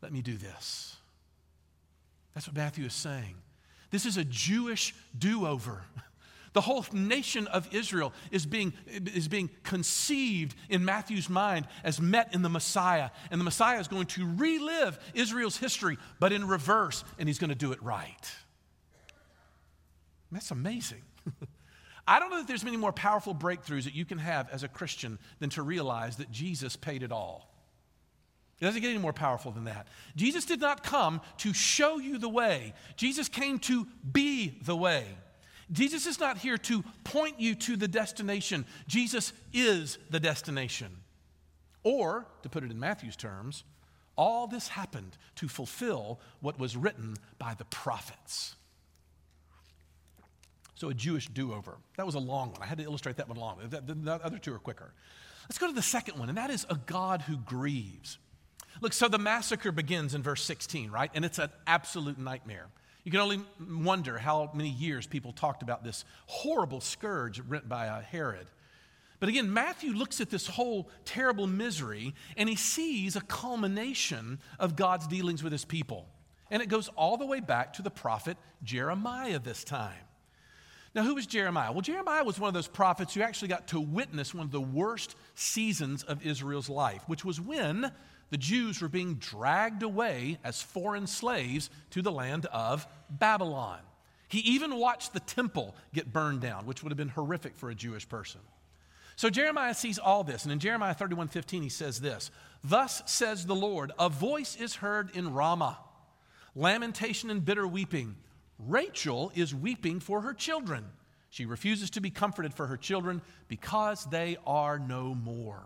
Let 0.00 0.12
me 0.12 0.22
do 0.22 0.36
this. 0.36 0.96
That's 2.34 2.46
what 2.46 2.56
Matthew 2.56 2.84
is 2.84 2.92
saying. 2.92 3.34
This 3.94 4.06
is 4.06 4.16
a 4.16 4.24
Jewish 4.24 4.92
do 5.16 5.46
over. 5.46 5.84
The 6.52 6.60
whole 6.60 6.86
nation 6.92 7.48
of 7.48 7.74
Israel 7.74 8.12
is 8.30 8.46
being, 8.46 8.74
is 8.86 9.26
being 9.26 9.50
conceived 9.64 10.54
in 10.68 10.84
Matthew's 10.84 11.28
mind 11.28 11.66
as 11.82 12.00
met 12.00 12.32
in 12.32 12.42
the 12.42 12.48
Messiah. 12.48 13.10
And 13.32 13.40
the 13.40 13.44
Messiah 13.44 13.80
is 13.80 13.88
going 13.88 14.06
to 14.06 14.24
relive 14.36 14.96
Israel's 15.14 15.56
history, 15.56 15.98
but 16.20 16.32
in 16.32 16.46
reverse, 16.46 17.02
and 17.18 17.28
he's 17.28 17.40
going 17.40 17.48
to 17.48 17.56
do 17.56 17.72
it 17.72 17.82
right. 17.82 18.32
That's 20.30 20.52
amazing. 20.52 21.02
I 22.06 22.20
don't 22.20 22.30
know 22.30 22.38
that 22.38 22.46
there's 22.46 22.62
many 22.62 22.76
more 22.76 22.92
powerful 22.92 23.34
breakthroughs 23.34 23.82
that 23.82 23.94
you 23.96 24.04
can 24.04 24.18
have 24.18 24.48
as 24.50 24.62
a 24.62 24.68
Christian 24.68 25.18
than 25.40 25.50
to 25.50 25.62
realize 25.62 26.18
that 26.18 26.30
Jesus 26.30 26.76
paid 26.76 27.02
it 27.02 27.10
all. 27.10 27.53
It 28.60 28.64
doesn't 28.64 28.80
get 28.80 28.90
any 28.90 28.98
more 28.98 29.12
powerful 29.12 29.50
than 29.52 29.64
that. 29.64 29.88
Jesus 30.16 30.44
did 30.44 30.60
not 30.60 30.84
come 30.84 31.20
to 31.38 31.52
show 31.52 31.98
you 31.98 32.18
the 32.18 32.28
way, 32.28 32.74
Jesus 32.96 33.28
came 33.28 33.58
to 33.60 33.86
be 34.10 34.58
the 34.62 34.76
way. 34.76 35.04
Jesus 35.72 36.06
is 36.06 36.20
not 36.20 36.38
here 36.38 36.58
to 36.58 36.84
point 37.04 37.40
you 37.40 37.54
to 37.54 37.76
the 37.76 37.88
destination. 37.88 38.66
Jesus 38.86 39.32
is 39.52 39.98
the 40.10 40.20
destination. 40.20 40.88
Or, 41.82 42.26
to 42.42 42.48
put 42.48 42.64
it 42.64 42.70
in 42.70 42.78
Matthew's 42.78 43.16
terms, 43.16 43.64
all 44.16 44.46
this 44.46 44.68
happened 44.68 45.16
to 45.36 45.48
fulfill 45.48 46.20
what 46.40 46.58
was 46.58 46.76
written 46.76 47.16
by 47.38 47.54
the 47.54 47.64
prophets. 47.64 48.54
So, 50.76 50.88
a 50.88 50.94
Jewish 50.94 51.28
do 51.28 51.54
over. 51.54 51.76
That 51.96 52.06
was 52.06 52.14
a 52.14 52.20
long 52.20 52.52
one. 52.52 52.62
I 52.62 52.66
had 52.66 52.78
to 52.78 52.84
illustrate 52.84 53.16
that 53.16 53.28
one 53.28 53.38
long. 53.38 53.58
The, 53.68 53.80
the, 53.80 53.94
the 53.94 54.12
other 54.12 54.38
two 54.38 54.52
are 54.54 54.58
quicker. 54.58 54.92
Let's 55.44 55.58
go 55.58 55.66
to 55.66 55.72
the 55.72 55.82
second 55.82 56.18
one, 56.18 56.28
and 56.28 56.38
that 56.38 56.50
is 56.50 56.66
a 56.68 56.78
God 56.86 57.22
who 57.22 57.36
grieves. 57.36 58.18
Look, 58.80 58.92
so 58.92 59.08
the 59.08 59.18
massacre 59.18 59.72
begins 59.72 60.14
in 60.14 60.22
verse 60.22 60.42
16, 60.42 60.90
right? 60.90 61.10
And 61.14 61.24
it's 61.24 61.38
an 61.38 61.50
absolute 61.66 62.18
nightmare. 62.18 62.66
You 63.04 63.10
can 63.10 63.20
only 63.20 63.40
wonder 63.70 64.18
how 64.18 64.50
many 64.54 64.70
years 64.70 65.06
people 65.06 65.32
talked 65.32 65.62
about 65.62 65.84
this 65.84 66.04
horrible 66.26 66.80
scourge 66.80 67.40
rent 67.40 67.68
by 67.68 67.88
uh, 67.88 68.00
Herod. 68.00 68.46
But 69.20 69.28
again, 69.28 69.52
Matthew 69.52 69.92
looks 69.92 70.20
at 70.20 70.30
this 70.30 70.46
whole 70.46 70.88
terrible 71.04 71.46
misery 71.46 72.14
and 72.36 72.48
he 72.48 72.56
sees 72.56 73.14
a 73.16 73.20
culmination 73.20 74.38
of 74.58 74.74
God's 74.76 75.06
dealings 75.06 75.42
with 75.42 75.52
his 75.52 75.64
people. 75.64 76.06
And 76.50 76.62
it 76.62 76.68
goes 76.68 76.88
all 76.88 77.16
the 77.16 77.26
way 77.26 77.40
back 77.40 77.74
to 77.74 77.82
the 77.82 77.90
prophet 77.90 78.36
Jeremiah 78.62 79.38
this 79.38 79.64
time. 79.64 79.92
Now, 80.94 81.02
who 81.02 81.16
was 81.16 81.26
Jeremiah? 81.26 81.72
Well, 81.72 81.80
Jeremiah 81.80 82.22
was 82.22 82.38
one 82.38 82.48
of 82.48 82.54
those 82.54 82.68
prophets 82.68 83.14
who 83.14 83.22
actually 83.22 83.48
got 83.48 83.68
to 83.68 83.80
witness 83.80 84.32
one 84.32 84.46
of 84.46 84.52
the 84.52 84.60
worst 84.60 85.16
seasons 85.34 86.04
of 86.04 86.24
Israel's 86.24 86.68
life, 86.68 87.02
which 87.08 87.24
was 87.24 87.40
when 87.40 87.90
the 88.30 88.36
Jews 88.36 88.80
were 88.80 88.88
being 88.88 89.14
dragged 89.14 89.82
away 89.82 90.38
as 90.42 90.62
foreign 90.62 91.06
slaves 91.06 91.70
to 91.90 92.02
the 92.02 92.12
land 92.12 92.46
of 92.46 92.86
Babylon. 93.10 93.80
He 94.28 94.40
even 94.40 94.76
watched 94.76 95.12
the 95.12 95.20
temple 95.20 95.76
get 95.92 96.12
burned 96.12 96.40
down, 96.40 96.66
which 96.66 96.82
would 96.82 96.90
have 96.90 96.96
been 96.96 97.08
horrific 97.08 97.56
for 97.56 97.70
a 97.70 97.74
Jewish 97.74 98.08
person. 98.08 98.40
So 99.16 99.30
Jeremiah 99.30 99.74
sees 99.74 99.98
all 99.98 100.24
this, 100.24 100.42
and 100.44 100.52
in 100.52 100.58
Jeremiah 100.58 100.94
31 100.94 101.28
15, 101.28 101.62
he 101.62 101.68
says 101.68 102.00
this 102.00 102.30
Thus 102.62 103.02
says 103.06 103.46
the 103.46 103.54
Lord, 103.54 103.92
a 103.98 104.08
voice 104.08 104.56
is 104.56 104.76
heard 104.76 105.14
in 105.14 105.32
Ramah, 105.32 105.78
lamentation 106.54 107.30
and 107.30 107.44
bitter 107.44 107.66
weeping. 107.66 108.16
Rachel 108.58 109.32
is 109.34 109.54
weeping 109.54 110.00
for 110.00 110.22
her 110.22 110.32
children. 110.32 110.84
She 111.30 111.46
refuses 111.46 111.90
to 111.90 112.00
be 112.00 112.10
comforted 112.10 112.54
for 112.54 112.68
her 112.68 112.76
children 112.76 113.20
because 113.48 114.04
they 114.06 114.36
are 114.46 114.78
no 114.78 115.14
more. 115.14 115.64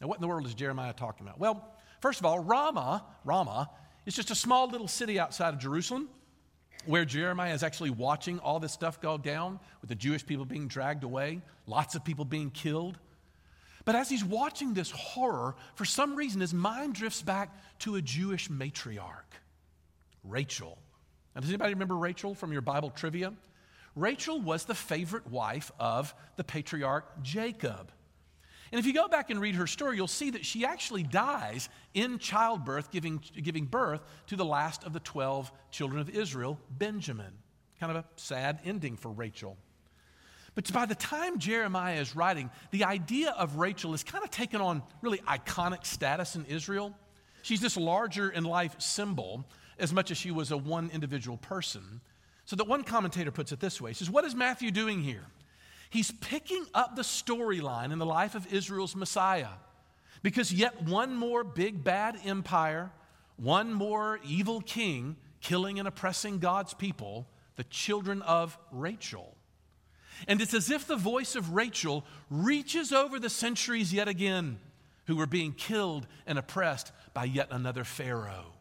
Now, 0.00 0.08
what 0.08 0.16
in 0.16 0.20
the 0.20 0.28
world 0.28 0.46
is 0.46 0.54
Jeremiah 0.54 0.92
talking 0.92 1.26
about? 1.26 1.38
Well, 1.38 1.74
First 2.00 2.20
of 2.20 2.26
all, 2.26 2.38
Ramah, 2.38 3.04
Ramah 3.24 3.70
is 4.06 4.14
just 4.14 4.30
a 4.30 4.34
small 4.34 4.68
little 4.68 4.88
city 4.88 5.18
outside 5.18 5.54
of 5.54 5.60
Jerusalem 5.60 6.08
where 6.86 7.04
Jeremiah 7.04 7.52
is 7.52 7.62
actually 7.62 7.90
watching 7.90 8.38
all 8.38 8.58
this 8.58 8.72
stuff 8.72 9.00
go 9.00 9.18
down 9.18 9.60
with 9.80 9.90
the 9.90 9.94
Jewish 9.94 10.24
people 10.24 10.44
being 10.44 10.66
dragged 10.66 11.04
away, 11.04 11.42
lots 11.66 11.94
of 11.94 12.04
people 12.04 12.24
being 12.24 12.50
killed. 12.50 12.98
But 13.84 13.94
as 13.94 14.08
he's 14.08 14.24
watching 14.24 14.74
this 14.74 14.90
horror, 14.90 15.56
for 15.74 15.84
some 15.84 16.16
reason 16.16 16.40
his 16.40 16.54
mind 16.54 16.94
drifts 16.94 17.22
back 17.22 17.54
to 17.80 17.96
a 17.96 18.02
Jewish 18.02 18.48
matriarch, 18.48 19.40
Rachel. 20.24 20.78
Now, 21.34 21.42
does 21.42 21.50
anybody 21.50 21.74
remember 21.74 21.96
Rachel 21.96 22.34
from 22.34 22.52
your 22.52 22.62
Bible 22.62 22.90
trivia? 22.90 23.32
Rachel 23.94 24.40
was 24.40 24.64
the 24.64 24.74
favorite 24.74 25.26
wife 25.26 25.70
of 25.78 26.14
the 26.36 26.44
patriarch 26.44 27.22
Jacob. 27.22 27.90
And 28.72 28.78
if 28.78 28.86
you 28.86 28.92
go 28.92 29.08
back 29.08 29.30
and 29.30 29.40
read 29.40 29.56
her 29.56 29.66
story, 29.66 29.96
you'll 29.96 30.06
see 30.06 30.30
that 30.30 30.44
she 30.44 30.64
actually 30.64 31.02
dies 31.02 31.68
in 31.92 32.18
childbirth, 32.18 32.90
giving, 32.90 33.20
giving 33.42 33.64
birth 33.64 34.00
to 34.28 34.36
the 34.36 34.44
last 34.44 34.84
of 34.84 34.92
the 34.92 35.00
12 35.00 35.50
children 35.70 36.00
of 36.00 36.08
Israel, 36.08 36.58
Benjamin. 36.70 37.32
Kind 37.80 37.96
of 37.96 38.04
a 38.04 38.04
sad 38.16 38.60
ending 38.64 38.96
for 38.96 39.10
Rachel. 39.10 39.56
But 40.54 40.72
by 40.72 40.86
the 40.86 40.94
time 40.94 41.38
Jeremiah 41.38 42.00
is 42.00 42.14
writing, 42.14 42.50
the 42.70 42.84
idea 42.84 43.30
of 43.30 43.56
Rachel 43.56 43.94
is 43.94 44.04
kind 44.04 44.22
of 44.22 44.30
taken 44.30 44.60
on 44.60 44.82
really 45.02 45.18
iconic 45.18 45.86
status 45.86 46.36
in 46.36 46.44
Israel. 46.46 46.94
She's 47.42 47.60
this 47.60 47.76
larger 47.76 48.30
in 48.30 48.44
life 48.44 48.80
symbol 48.80 49.44
as 49.78 49.92
much 49.92 50.10
as 50.10 50.18
she 50.18 50.30
was 50.30 50.50
a 50.50 50.56
one 50.56 50.90
individual 50.92 51.38
person. 51.38 52.00
So 52.44 52.56
that 52.56 52.66
one 52.66 52.84
commentator 52.84 53.30
puts 53.30 53.52
it 53.52 53.60
this 53.60 53.80
way 53.80 53.90
he 53.90 53.94
says, 53.94 54.10
What 54.10 54.24
is 54.24 54.34
Matthew 54.34 54.70
doing 54.70 55.02
here? 55.02 55.24
He's 55.90 56.12
picking 56.12 56.64
up 56.72 56.96
the 56.96 57.02
storyline 57.02 57.92
in 57.92 57.98
the 57.98 58.06
life 58.06 58.34
of 58.34 58.52
Israel's 58.52 58.96
Messiah 58.96 59.48
because 60.22 60.52
yet 60.52 60.82
one 60.84 61.14
more 61.16 61.44
big 61.44 61.82
bad 61.82 62.16
empire, 62.24 62.90
one 63.36 63.72
more 63.72 64.20
evil 64.24 64.60
king 64.60 65.16
killing 65.40 65.78
and 65.78 65.88
oppressing 65.88 66.38
God's 66.38 66.74
people, 66.74 67.26
the 67.56 67.64
children 67.64 68.22
of 68.22 68.58
Rachel. 68.70 69.36
And 70.28 70.40
it's 70.40 70.54
as 70.54 70.70
if 70.70 70.86
the 70.86 70.96
voice 70.96 71.34
of 71.34 71.54
Rachel 71.54 72.04
reaches 72.28 72.92
over 72.92 73.18
the 73.18 73.30
centuries 73.30 73.92
yet 73.92 74.06
again, 74.06 74.58
who 75.06 75.16
were 75.16 75.26
being 75.26 75.52
killed 75.52 76.06
and 76.26 76.38
oppressed 76.38 76.92
by 77.14 77.24
yet 77.24 77.48
another 77.50 77.84
Pharaoh. 77.84 78.52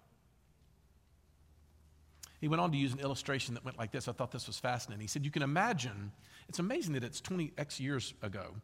He 2.40 2.48
went 2.48 2.62
on 2.62 2.72
to 2.72 2.78
use 2.78 2.94
an 2.94 3.02
illustration 3.02 3.54
that 3.56 3.66
went 3.66 3.78
like 3.78 3.92
this. 3.92 4.08
I 4.08 4.14
thought 4.14 4.32
this 4.32 4.48
was 4.48 4.58
fascinating. 4.58 5.02
He 5.02 5.08
said, 5.08 5.26
You 5.26 5.32
can 5.32 5.42
imagine, 5.42 6.14
it's 6.50 6.60
amazing 6.60 6.94
that 6.94 7.04
it's 7.04 7.22
20x 7.22 7.80
years 7.80 8.14
ago, 8.22 8.56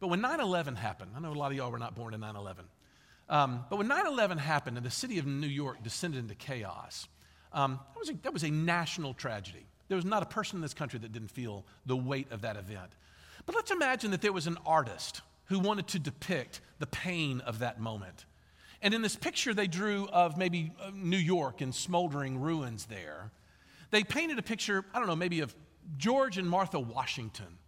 but 0.00 0.08
when 0.08 0.20
9 0.20 0.40
11 0.40 0.76
happened, 0.76 1.12
I 1.14 1.20
know 1.20 1.30
a 1.30 1.34
lot 1.34 1.52
of 1.52 1.56
y'all 1.56 1.70
were 1.70 1.78
not 1.78 1.94
born 1.94 2.14
in 2.14 2.20
9 2.20 2.34
11, 2.34 2.64
um, 3.28 3.64
but 3.70 3.76
when 3.76 3.86
9 3.86 4.06
11 4.06 4.38
happened 4.38 4.78
and 4.78 4.84
the 4.84 4.90
city 4.90 5.18
of 5.18 5.26
New 5.26 5.46
York 5.46 5.82
descended 5.82 6.20
into 6.20 6.34
chaos, 6.34 7.06
um, 7.52 7.78
that, 7.92 8.00
was 8.00 8.10
a, 8.10 8.14
that 8.22 8.32
was 8.32 8.42
a 8.42 8.50
national 8.50 9.14
tragedy. 9.14 9.66
There 9.88 9.96
was 9.96 10.04
not 10.04 10.22
a 10.22 10.26
person 10.26 10.56
in 10.56 10.62
this 10.62 10.74
country 10.74 10.98
that 10.98 11.12
didn't 11.12 11.30
feel 11.30 11.64
the 11.86 11.96
weight 11.96 12.32
of 12.32 12.40
that 12.40 12.56
event. 12.56 12.90
But 13.46 13.54
let's 13.54 13.70
imagine 13.70 14.10
that 14.12 14.22
there 14.22 14.32
was 14.32 14.46
an 14.46 14.56
artist 14.66 15.20
who 15.46 15.58
wanted 15.58 15.86
to 15.88 15.98
depict 15.98 16.62
the 16.78 16.86
pain 16.86 17.40
of 17.42 17.58
that 17.58 17.78
moment. 17.78 18.24
And 18.80 18.94
in 18.94 19.02
this 19.02 19.16
picture 19.16 19.52
they 19.52 19.66
drew 19.66 20.08
of 20.08 20.38
maybe 20.38 20.72
uh, 20.82 20.90
New 20.94 21.18
York 21.18 21.60
and 21.60 21.74
smoldering 21.74 22.40
ruins 22.40 22.86
there, 22.86 23.30
they 23.90 24.02
painted 24.02 24.38
a 24.38 24.42
picture, 24.42 24.84
I 24.94 24.98
don't 24.98 25.06
know, 25.06 25.16
maybe 25.16 25.40
of 25.40 25.54
George 25.96 26.38
and 26.38 26.48
Martha 26.48 26.78
Washington 26.78 27.58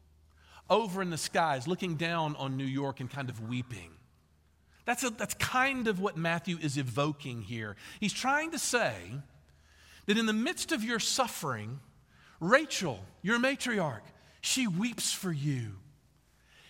over 0.68 1.02
in 1.02 1.10
the 1.10 1.18
skies 1.18 1.68
looking 1.68 1.96
down 1.96 2.34
on 2.36 2.56
New 2.56 2.64
York 2.64 3.00
and 3.00 3.10
kind 3.10 3.30
of 3.30 3.48
weeping. 3.48 3.90
That's, 4.84 5.02
a, 5.02 5.10
that's 5.10 5.34
kind 5.34 5.88
of 5.88 6.00
what 6.00 6.16
Matthew 6.16 6.58
is 6.60 6.76
evoking 6.76 7.42
here. 7.42 7.76
He's 8.00 8.12
trying 8.12 8.52
to 8.52 8.58
say 8.58 8.94
that 10.06 10.16
in 10.16 10.26
the 10.26 10.32
midst 10.32 10.72
of 10.72 10.84
your 10.84 11.00
suffering, 11.00 11.80
Rachel, 12.40 13.04
your 13.22 13.38
matriarch, 13.38 14.02
she 14.40 14.66
weeps 14.66 15.12
for 15.12 15.32
you. 15.32 15.72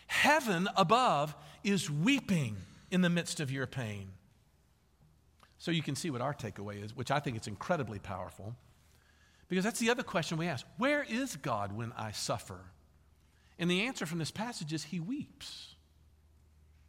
Heaven 0.06 0.68
above 0.76 1.34
is 1.62 1.90
weeping 1.90 2.56
in 2.90 3.02
the 3.02 3.10
midst 3.10 3.40
of 3.40 3.50
your 3.50 3.66
pain. 3.66 4.10
So 5.58 5.70
you 5.70 5.82
can 5.82 5.96
see 5.96 6.10
what 6.10 6.20
our 6.20 6.34
takeaway 6.34 6.82
is, 6.82 6.94
which 6.94 7.10
I 7.10 7.18
think 7.18 7.38
is 7.38 7.46
incredibly 7.46 7.98
powerful. 7.98 8.54
Because 9.48 9.64
that's 9.64 9.78
the 9.78 9.90
other 9.90 10.02
question 10.02 10.38
we 10.38 10.48
ask 10.48 10.66
Where 10.78 11.04
is 11.08 11.36
God 11.36 11.72
when 11.72 11.92
I 11.96 12.12
suffer? 12.12 12.60
And 13.58 13.70
the 13.70 13.86
answer 13.86 14.06
from 14.06 14.18
this 14.18 14.30
passage 14.30 14.72
is 14.72 14.84
He 14.84 15.00
weeps. 15.00 15.74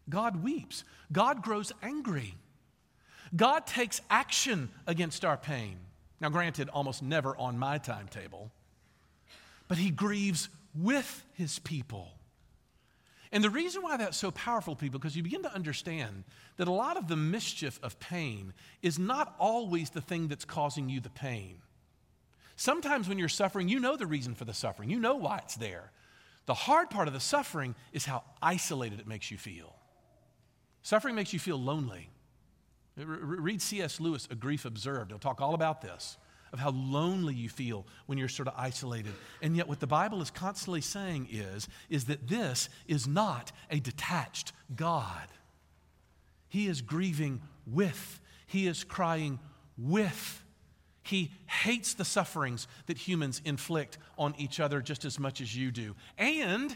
God 0.10 0.44
weeps. 0.44 0.84
God 1.12 1.42
grows 1.42 1.72
angry. 1.82 2.36
God 3.36 3.68
takes 3.68 4.02
action 4.10 4.70
against 4.86 5.26
our 5.26 5.38
pain. 5.38 5.78
Now, 6.20 6.30
granted, 6.30 6.70
almost 6.70 7.04
never 7.04 7.38
on 7.38 7.60
my 7.60 7.78
timetable, 7.78 8.52
but 9.68 9.78
He 9.78 9.92
grieves 9.92 10.50
with 10.74 11.24
His 11.34 11.60
people. 11.60 12.10
And 13.32 13.44
the 13.44 13.50
reason 13.50 13.84
why 13.84 13.98
that's 13.98 14.18
so 14.18 14.32
powerful, 14.32 14.76
people, 14.76 15.00
because 15.00 15.16
you 15.16 15.22
begin 15.22 15.44
to 15.44 15.54
understand 15.54 16.24
that 16.56 16.70
a 16.70 16.72
lot 16.72 16.96
of 16.96 17.08
the 17.08 17.18
mischief 17.18 17.78
of 17.84 18.00
pain 18.00 18.54
is 18.82 18.98
not 18.98 19.36
always 19.38 19.90
the 19.90 20.02
thing 20.02 20.30
that's 20.30 20.46
causing 20.46 20.88
you 20.88 21.02
the 21.02 21.10
pain. 21.10 21.58
Sometimes 22.58 23.08
when 23.08 23.20
you're 23.20 23.30
suffering, 23.30 23.70
you 23.70 23.80
know 23.80 23.96
the 23.96 24.08
reason 24.08 24.36
for 24.36 24.44
the 24.44 24.54
suffering, 24.54 24.90
you 24.90 25.00
know 25.00 25.16
why 25.16 25.38
it's 25.38 25.56
there. 25.56 25.92
The 26.48 26.56
hard 26.56 26.90
part 26.90 27.08
of 27.08 27.14
the 27.14 27.20
suffering 27.20 27.76
is 27.94 28.04
how 28.04 28.24
isolated 28.42 29.00
it 29.00 29.08
makes 29.08 29.30
you 29.30 29.38
feel. 29.38 29.76
Suffering 30.82 31.16
makes 31.16 31.34
you 31.34 31.40
feel 31.40 31.62
lonely. 31.62 32.10
Read 32.96 33.62
C.S. 33.62 34.00
Lewis, 34.02 34.28
A 34.32 34.36
Grief 34.36 34.66
Observed. 34.66 35.12
He'll 35.12 35.20
talk 35.20 35.40
all 35.40 35.54
about 35.54 35.82
this 35.82 36.18
of 36.52 36.60
how 36.60 36.72
lonely 36.72 37.36
you 37.36 37.50
feel 37.50 37.86
when 38.08 38.18
you're 38.18 38.28
sort 38.28 38.48
of 38.48 38.54
isolated. 38.58 39.14
And 39.42 39.56
yet 39.56 39.68
what 39.68 39.80
the 39.80 39.88
Bible 39.88 40.22
is 40.22 40.32
constantly 40.32 40.82
saying 40.82 41.28
is 41.32 41.68
is 41.90 42.06
that 42.06 42.28
this 42.28 42.70
is 42.88 43.08
not 43.08 43.52
a 43.70 43.80
detached 43.80 44.54
God. 44.76 45.28
He 46.48 46.68
is 46.68 46.82
grieving 46.82 47.42
with. 47.68 48.20
He 48.48 48.66
is 48.66 48.84
crying 48.84 49.40
with. 49.78 50.42
He 51.08 51.32
hates 51.46 51.94
the 51.94 52.06
sufferings 52.06 52.68
that 52.86 52.98
humans 52.98 53.42
inflict 53.46 53.98
on 54.18 54.36
each 54.38 54.60
other 54.60 54.82
just 54.82 55.06
as 55.06 55.20
much 55.20 55.42
as 55.42 55.56
you 55.56 55.72
do. 55.72 55.96
And 56.18 56.76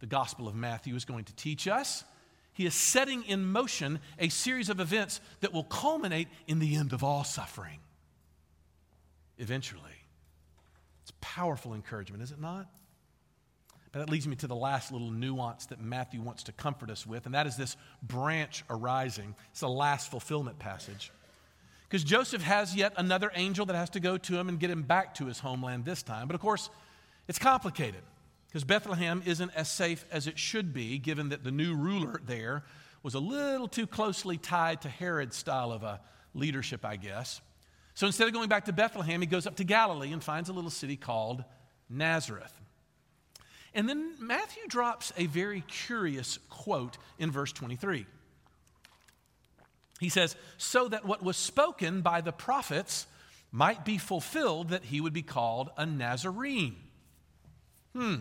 the 0.00 0.06
Gospel 0.06 0.46
of 0.46 0.54
Matthew 0.54 0.94
is 0.94 1.04
going 1.04 1.24
to 1.24 1.34
teach 1.34 1.66
us 1.66 2.04
he 2.54 2.66
is 2.66 2.74
setting 2.74 3.24
in 3.24 3.44
motion 3.44 3.98
a 4.18 4.28
series 4.28 4.68
of 4.68 4.78
events 4.78 5.20
that 5.40 5.52
will 5.52 5.64
culminate 5.64 6.28
in 6.46 6.60
the 6.60 6.76
end 6.76 6.92
of 6.92 7.04
all 7.04 7.24
suffering 7.24 7.80
eventually. 9.38 9.82
It's 11.02 11.12
powerful 11.20 11.74
encouragement, 11.74 12.22
is 12.22 12.30
it 12.30 12.40
not? 12.40 12.68
But 13.90 13.98
that 13.98 14.10
leads 14.10 14.28
me 14.28 14.36
to 14.36 14.46
the 14.46 14.54
last 14.54 14.92
little 14.92 15.10
nuance 15.10 15.66
that 15.66 15.80
Matthew 15.80 16.20
wants 16.22 16.44
to 16.44 16.52
comfort 16.52 16.90
us 16.90 17.04
with, 17.04 17.26
and 17.26 17.34
that 17.34 17.48
is 17.48 17.56
this 17.56 17.76
branch 18.02 18.64
arising. 18.70 19.34
It's 19.50 19.60
the 19.60 19.68
last 19.68 20.10
fulfillment 20.10 20.60
passage. 20.60 21.10
Because 21.88 22.04
Joseph 22.04 22.42
has 22.42 22.74
yet 22.74 22.92
another 22.96 23.30
angel 23.34 23.66
that 23.66 23.76
has 23.76 23.90
to 23.90 24.00
go 24.00 24.16
to 24.18 24.38
him 24.38 24.48
and 24.48 24.58
get 24.58 24.70
him 24.70 24.82
back 24.82 25.14
to 25.16 25.26
his 25.26 25.38
homeland 25.38 25.84
this 25.84 26.02
time. 26.02 26.26
But 26.26 26.34
of 26.34 26.40
course, 26.40 26.70
it's 27.28 27.38
complicated 27.38 28.02
because 28.48 28.64
Bethlehem 28.64 29.22
isn't 29.26 29.50
as 29.54 29.68
safe 29.68 30.04
as 30.10 30.26
it 30.26 30.38
should 30.38 30.72
be, 30.72 30.98
given 30.98 31.30
that 31.30 31.44
the 31.44 31.50
new 31.50 31.74
ruler 31.74 32.20
there 32.24 32.64
was 33.02 33.14
a 33.14 33.20
little 33.20 33.68
too 33.68 33.86
closely 33.86 34.38
tied 34.38 34.80
to 34.82 34.88
Herod's 34.88 35.36
style 35.36 35.72
of 35.72 35.82
a 35.82 36.00
leadership, 36.34 36.84
I 36.84 36.96
guess. 36.96 37.40
So 37.94 38.06
instead 38.06 38.26
of 38.26 38.34
going 38.34 38.48
back 38.48 38.64
to 38.64 38.72
Bethlehem, 38.72 39.20
he 39.20 39.26
goes 39.26 39.46
up 39.46 39.56
to 39.56 39.64
Galilee 39.64 40.12
and 40.12 40.22
finds 40.22 40.48
a 40.48 40.52
little 40.52 40.70
city 40.70 40.96
called 40.96 41.44
Nazareth. 41.88 42.52
And 43.74 43.88
then 43.88 44.14
Matthew 44.20 44.62
drops 44.68 45.12
a 45.16 45.26
very 45.26 45.62
curious 45.62 46.38
quote 46.48 46.96
in 47.18 47.30
verse 47.30 47.52
23. 47.52 48.06
He 50.00 50.08
says, 50.08 50.36
So 50.56 50.88
that 50.88 51.04
what 51.04 51.22
was 51.22 51.36
spoken 51.36 52.00
by 52.00 52.20
the 52.20 52.32
prophets 52.32 53.06
might 53.52 53.84
be 53.84 53.98
fulfilled, 53.98 54.70
that 54.70 54.84
he 54.84 55.00
would 55.00 55.12
be 55.12 55.22
called 55.22 55.70
a 55.76 55.86
Nazarene. 55.86 56.76
Hmm. 57.94 58.16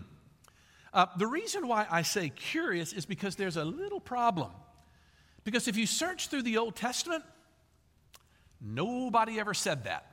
Uh, 0.94 1.08
the 1.18 1.26
reason 1.26 1.68
why 1.68 1.88
I 1.90 2.04
say 2.04 2.30
curious 2.30 2.94
is 2.94 3.06
because 3.06 3.36
there's 3.36 3.58
a 3.58 3.66
little 3.66 4.00
problem. 4.00 4.52
Because 5.44 5.68
if 5.68 5.76
you 5.76 5.88
search 5.88 6.28
through 6.28 6.44
the 6.44 6.58
Old 6.58 6.76
Testament, 6.76 7.24
Nobody 8.64 9.40
ever 9.40 9.54
said 9.54 9.84
that, 9.84 10.06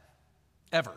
ever. 0.73 0.93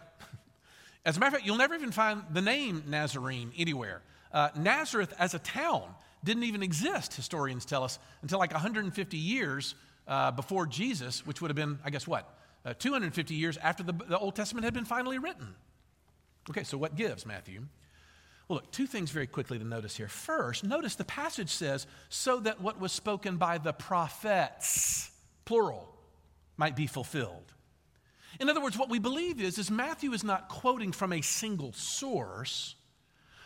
As 1.06 1.18
a 1.18 1.20
matter 1.20 1.28
of 1.28 1.34
fact, 1.34 1.46
you'll 1.46 1.58
never 1.58 1.76
even 1.76 1.92
find 1.92 2.24
the 2.32 2.42
name 2.42 2.84
Nazarene 2.88 3.52
anywhere. 3.56 4.02
Uh, 4.32 4.50
Nazareth 4.56 5.14
as 5.20 5.36
a 5.36 5.40
town 5.40 5.84
didn't 6.24 6.44
even 6.44 6.64
exist, 6.64 7.14
historians 7.14 7.66
tell 7.66 7.84
us, 7.84 8.00
until 8.24 8.40
like 8.40 8.52
150 8.52 9.18
years 9.18 9.76
uh, 10.08 10.32
before 10.32 10.66
Jesus, 10.66 11.26
which 11.26 11.42
would 11.42 11.50
have 11.50 11.56
been, 11.56 11.80
I 11.84 11.90
guess, 11.90 12.08
what? 12.08 12.38
Uh, 12.66 12.74
250 12.74 13.34
years 13.34 13.58
after 13.58 13.84
the, 13.84 13.94
the 13.94 14.18
Old 14.18 14.36
Testament 14.36 14.64
had 14.64 14.74
been 14.74 14.86
finally 14.86 15.18
written. 15.18 15.56
Okay, 16.50 16.64
so 16.64 16.78
what 16.78 16.96
gives, 16.96 17.26
Matthew? 17.26 17.62
Well, 18.48 18.58
look, 18.58 18.72
two 18.72 18.88
things 18.88 19.12
very 19.12 19.28
quickly 19.28 19.58
to 19.58 19.64
notice 19.64 19.96
here. 19.96 20.08
First, 20.08 20.64
notice 20.64 20.96
the 20.96 21.06
passage 21.06 21.50
says, 21.50 21.88
so 22.10 22.40
that 22.42 22.62
what 22.62 22.80
was 22.80 22.92
spoken 22.92 23.38
by 23.38 23.58
the 23.58 23.74
prophets, 23.74 25.10
plural, 25.46 25.90
might 26.58 26.76
be 26.76 26.88
fulfilled. 26.88 27.54
In 28.40 28.50
other 28.50 28.62
words, 28.62 28.78
what 28.78 28.90
we 28.90 29.00
believe 29.00 29.42
is, 29.42 29.58
is 29.58 29.72
Matthew 29.72 30.12
is 30.12 30.24
not 30.24 30.50
quoting 30.50 30.92
from 30.92 31.14
a 31.14 31.22
single 31.22 31.72
source, 31.74 32.76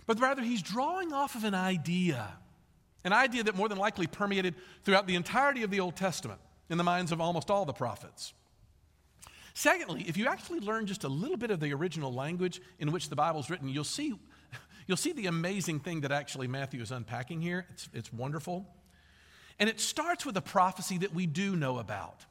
but 0.06 0.20
rather 0.20 0.41
he's 0.41 0.62
drawing 0.62 1.13
off 1.13 1.36
of 1.36 1.43
an 1.43 1.54
idea, 1.54 2.28
an 3.04 3.13
idea 3.13 3.43
that 3.43 3.56
more 3.56 3.70
than 3.70 3.78
likely 3.78 4.08
permeated 4.08 4.56
throughout 4.84 5.06
the 5.06 5.15
entirety 5.15 5.63
of 5.63 5.70
the 5.70 5.80
Old 5.80 5.96
Testament 5.96 6.39
in 6.69 6.77
the 6.77 6.84
minds 6.84 7.12
of 7.12 7.21
almost 7.21 7.49
all 7.49 7.65
the 7.65 7.73
prophets. 7.73 8.34
Secondly, 9.53 10.06
if 10.08 10.17
you 10.17 10.27
actually 10.27 10.60
learn 10.60 10.86
just 10.86 11.03
a 11.03 11.08
little 11.08 11.38
bit 11.38 11.49
of 11.49 11.60
the 11.60 11.73
original 11.73 12.13
language 12.13 12.62
in 12.80 12.91
which 12.91 13.10
the 13.10 13.15
Bible 13.15 13.39
is 13.39 13.49
written, 13.49 13.67
you'll 13.67 13.84
see, 13.84 14.13
you'll 14.88 14.97
see 14.97 15.13
the 15.13 15.25
amazing 15.25 15.80
thing 15.80 16.01
that 16.01 16.12
actually 16.12 16.47
Matthew 16.47 16.80
is 16.82 16.91
unpacking 16.91 17.41
here. 17.41 17.65
It's, 17.71 17.89
it's 17.91 18.13
wonderful. 18.13 18.67
And 19.60 19.67
it 19.67 19.80
starts 19.80 20.25
with 20.25 20.38
a 20.38 20.41
prophecy 20.41 20.99
that 20.99 21.13
we 21.13 21.25
do 21.25 21.56
know 21.56 21.80
about. 21.80 22.25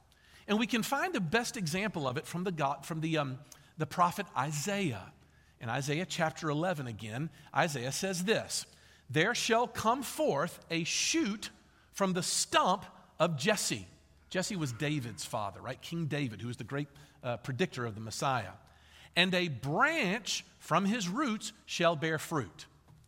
And 0.47 0.57
we 0.57 0.67
can 0.67 0.83
find 0.83 1.13
the 1.13 1.19
best 1.19 1.57
example 1.57 2.07
of 2.07 2.15
it 2.15 2.25
from 2.25 2.45
the, 2.45 2.51
God, 2.51 2.85
from 2.85 3.01
the, 3.01 3.17
um, 3.17 3.39
the 3.77 3.85
prophet 3.85 4.25
Isaiah. 4.37 5.11
In 5.59 5.69
Isaiah 5.69 6.05
chapter 6.05 6.49
11 6.49 6.87
again, 6.87 7.29
Isaiah 7.53 7.91
says 7.91 8.23
this 8.23 8.65
There 9.09 9.35
shall 9.35 9.67
come 9.67 10.03
forth 10.03 10.59
a 10.71 10.83
shoot 10.85 11.49
from 11.91 12.13
the 12.13 12.23
stump 12.23 12.85
of 13.19 13.37
Jesse. 13.37 13.87
Jesse 14.29 14.55
was 14.55 14.71
David's 14.73 15.23
father, 15.23 15.61
right? 15.61 15.81
King 15.81 16.05
David, 16.05 16.41
who 16.41 16.47
was 16.47 16.57
the 16.57 16.63
great 16.63 16.87
uh, 17.23 17.37
predictor 17.37 17.85
of 17.85 17.95
the 17.95 18.01
Messiah. 18.01 18.51
And 19.15 19.33
a 19.33 19.47
branch 19.47 20.45
from 20.59 20.85
his 20.85 21.07
roots 21.07 21.53
shall 21.65 21.95
bear 21.95 22.19
fruit. 22.19 22.65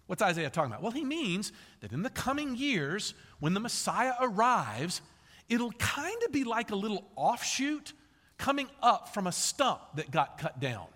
What's 0.08 0.22
Isaiah 0.22 0.50
talking 0.50 0.72
about? 0.72 0.82
Well, 0.82 0.92
he 0.92 1.06
means 1.06 1.52
that 1.82 1.92
in 1.92 2.02
the 2.02 2.10
coming 2.10 2.56
years, 2.56 3.14
when 3.40 3.54
the 3.54 3.60
Messiah 3.60 4.14
arrives, 4.20 5.02
it'll 5.50 5.74
kind 5.74 6.18
of 6.26 6.32
be 6.32 6.44
like 6.44 6.72
a 6.72 6.76
little 6.76 7.06
offshoot 7.16 7.94
coming 8.38 8.68
up 8.82 9.14
from 9.14 9.28
a 9.28 9.32
stump 9.32 9.82
that 9.96 10.10
got 10.10 10.40
cut 10.40 10.60
down. 10.60 10.88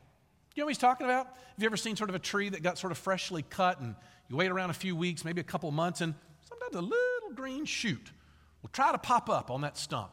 You 0.56 0.62
know 0.62 0.66
what 0.66 0.72
he's 0.72 0.78
talking 0.80 1.06
about? 1.06 1.28
Have 1.28 1.60
you 1.60 1.66
ever 1.66 1.78
seen 1.78 1.96
sort 1.96 2.10
of 2.10 2.16
a 2.16 2.20
tree 2.20 2.50
that 2.50 2.64
got 2.64 2.78
sort 2.78 2.92
of 2.92 2.98
freshly 2.98 3.44
cut 3.44 3.80
and 3.82 3.96
you 4.30 4.36
wait 4.36 4.50
around 4.50 4.70
a 4.70 4.74
few 4.74 4.96
weeks, 4.96 5.26
maybe 5.26 5.42
a 5.42 5.44
couple 5.44 5.70
months, 5.72 6.02
and 6.02 6.16
sometimes 6.48 6.76
a 6.76 6.82
little 6.82 7.36
green 7.36 7.66
shoot 7.66 8.12
will 8.64 8.70
try 8.72 8.92
to 8.92 8.98
pop 8.98 9.30
up 9.30 9.52
on 9.52 9.62
that 9.62 9.78
stump, 9.78 10.12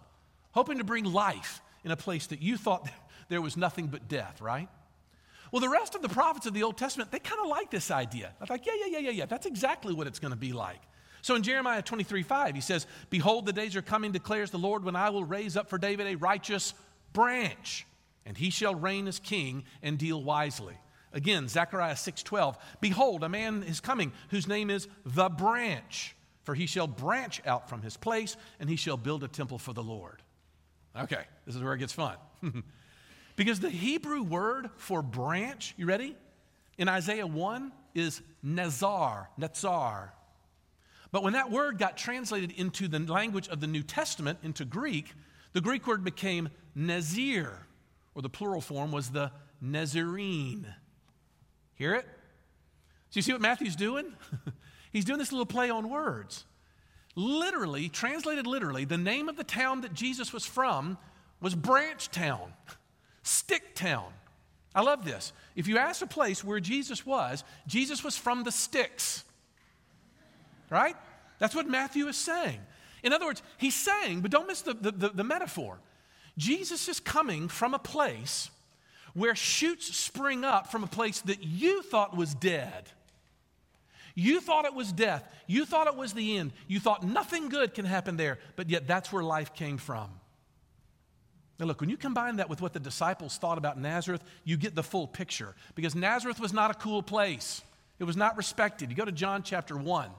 hoping 0.53 0.79
to 0.79 0.85
bring 0.85 1.05
life 1.05 1.63
in 1.85 1.91
a 1.91 1.97
place 1.97 2.27
that 2.27 2.43
you 2.43 2.59
thought 2.59 2.87
there 3.31 3.41
was 3.41 3.57
nothing 3.57 3.87
but 3.87 4.09
death, 4.09 4.43
right? 4.43 4.69
Well, 5.53 5.61
the 5.61 5.69
rest 5.69 5.95
of 5.95 6.03
the 6.03 6.09
prophets 6.09 6.47
of 6.47 6.55
the 6.55 6.63
Old 6.63 6.77
Testament, 6.77 7.11
they 7.11 7.19
kind 7.19 7.41
of 7.41 7.49
like 7.49 7.71
this 7.71 7.91
idea. 7.91 8.33
They're 8.39 8.47
like, 8.51 8.67
yeah, 8.67 8.75
yeah, 8.79 8.87
yeah, 8.87 8.99
yeah, 8.99 9.11
yeah. 9.11 9.27
That's 9.27 9.47
exactly 9.47 9.95
what 9.95 10.07
it's 10.07 10.19
going 10.19 10.33
to 10.33 10.39
be 10.39 10.53
like. 10.53 10.81
So 11.23 11.35
in 11.35 11.43
Jeremiah 11.43 11.83
23 11.83 12.23
5, 12.23 12.55
he 12.55 12.61
says, 12.61 12.87
Behold, 13.11 13.47
the 13.47 13.53
days 13.53 13.77
are 13.77 13.83
coming, 13.83 14.13
declares 14.13 14.51
the 14.51 14.59
Lord, 14.59 14.85
when 14.85 14.97
I 14.97 15.11
will 15.11 15.25
raise 15.25 15.57
up 15.57 15.69
for 15.69 15.79
David 15.79 16.07
a 16.07 16.15
righteous 16.15 16.73
branch, 17.13 17.87
and 18.25 18.37
he 18.37 18.51
shall 18.51 18.75
reign 18.75 19.09
as 19.09 19.19
king 19.19 19.65
and 19.83 19.99
deal 19.99 20.23
wisely. 20.23 20.79
Again, 21.13 21.49
Zechariah 21.49 21.97
6:12, 21.97 22.57
Behold, 22.81 23.25
a 23.25 23.29
man 23.29 23.65
is 23.65 23.81
coming 23.81 24.13
whose 24.31 24.47
name 24.47 24.71
is 24.71 24.89
the 25.05 25.29
branch, 25.29 26.15
for 26.43 26.55
he 26.55 26.67
shall 26.67 26.87
branch 26.87 27.41
out 27.47 27.69
from 27.69 27.83
his 27.83 27.97
place, 27.97 28.37
and 28.59 28.69
he 28.69 28.77
shall 28.77 28.97
build 28.97 29.25
a 29.25 29.29
temple 29.29 29.59
for 29.59 29.73
the 29.73 29.83
Lord. 29.83 30.23
Okay, 30.97 31.25
this 31.47 31.55
is 31.55 31.63
where 31.63 31.75
it 31.75 31.79
gets 31.79 31.93
fun. 31.93 32.17
Because 33.41 33.59
the 33.59 33.71
Hebrew 33.71 34.23
word 34.23 34.69
for 34.77 35.01
branch, 35.01 35.73
you 35.79 35.87
ready? 35.87 36.15
In 36.77 36.91
Isaiah 36.91 37.27
1 37.27 37.73
is 37.95 38.21
Nazar, 38.43 39.31
Netzar. 39.41 40.11
But 41.11 41.23
when 41.23 41.33
that 41.33 41.51
word 41.51 41.79
got 41.79 41.97
translated 41.97 42.53
into 42.53 42.87
the 42.87 42.99
language 42.99 43.49
of 43.49 43.61
the 43.61 43.67
New 43.67 43.83
Testament, 43.83 44.41
into 44.43 44.67
Greek, 44.67 45.15
the 45.55 45.63
Greek 45.63 45.87
word 45.87 46.05
became 46.05 46.51
Nazir, 46.75 47.67
or 48.15 48.21
the 48.21 48.29
plural 48.29 48.61
form 48.61 48.93
was 48.93 49.09
the 49.09 49.33
Nazarene. 49.59 50.67
Hear 51.77 51.95
it? 51.95 52.05
So 53.09 53.19
you 53.19 53.23
see 53.23 53.33
what 53.33 53.41
Matthew's 53.41 53.75
doing? 53.75 54.13
He's 54.93 55.05
doing 55.05 55.19
this 55.19 55.33
little 55.33 55.47
play 55.47 55.71
on 55.71 55.89
words. 55.89 56.45
Literally, 57.17 57.89
translated 57.89 58.47
literally, 58.47 58.85
the 58.85 58.99
name 58.99 59.29
of 59.29 59.37
the 59.37 59.45
town 59.45 59.83
that 59.83 59.95
Jesus 59.95 60.33
was 60.33 60.47
from 60.47 60.99
was 61.41 61.55
Branch 61.55 62.11
Town. 62.11 62.53
Stick 63.23 63.75
town. 63.75 64.13
I 64.75 64.83
love 64.83 65.05
this. 65.05 65.33
If 65.57 65.67
you 65.67 65.79
ask 65.79 66.03
a 66.03 66.07
place 66.07 66.45
where 66.45 66.61
Jesus 66.61 67.05
was, 67.05 67.45
Jesus 67.67 68.05
was 68.05 68.17
from 68.17 68.45
the 68.45 68.53
sticks. 68.53 69.25
Right? 70.71 70.97
That's 71.39 71.55
what 71.55 71.67
Matthew 71.67 72.07
is 72.07 72.17
saying. 72.17 72.61
In 73.03 73.13
other 73.13 73.27
words, 73.27 73.43
he's 73.59 73.75
saying, 73.75 74.21
but 74.21 74.31
don't 74.31 74.47
miss 74.47 74.63
the, 74.63 74.75
the, 74.75 74.93
the, 74.93 75.09
the 75.09 75.25
metaphor. 75.25 75.79
Jesus 76.39 76.89
is 76.89 77.01
coming 77.01 77.49
from 77.49 77.75
a 77.75 77.79
place 77.79 78.51
where 79.15 79.35
shoots 79.35 79.97
spring 79.97 80.45
up 80.45 80.71
from 80.71 80.85
a 80.85 80.87
place 80.87 81.21
that 81.23 81.43
you 81.43 81.83
thought 81.83 82.17
was 82.17 82.35
dead. 82.35 82.91
You 84.15 84.41
thought 84.41 84.65
it 84.65 84.75
was 84.75 84.93
death. 84.93 85.27
You 85.47 85.65
thought 85.65 85.87
it 85.87 85.97
was 85.97 86.13
the 86.13 86.37
end. 86.37 86.53
You 86.67 86.81
thought 86.81 87.03
nothing 87.03 87.49
good 87.49 87.75
can 87.75 87.85
happen 87.85 88.17
there, 88.17 88.39
but 88.57 88.69
yet 88.69 88.87
that's 88.87 89.13
where 89.13 89.23
life 89.23 89.55
came 89.55 89.79
from. 89.79 90.11
Now, 91.59 91.67
look, 91.67 91.81
when 91.81 91.91
you 91.91 91.99
combine 91.99 92.37
that 92.37 92.49
with 92.49 92.63
what 92.63 92.73
the 92.73 92.81
disciples 92.81 93.37
thought 93.37 93.59
about 93.59 93.79
Nazareth, 93.79 94.25
you 94.45 94.57
get 94.57 94.75
the 94.75 94.83
full 94.83 95.07
picture. 95.07 95.55
Because 95.75 95.95
Nazareth 95.95 96.41
was 96.41 96.55
not 96.55 96.71
a 96.71 96.75
cool 96.75 97.03
place, 97.03 97.63
it 97.99 98.05
was 98.05 98.17
not 98.17 98.37
respected. 98.37 98.91
You 98.91 98.97
go 98.97 99.05
to 99.05 99.13
John 99.13 99.43
chapter 99.43 99.77
1, 99.77 100.11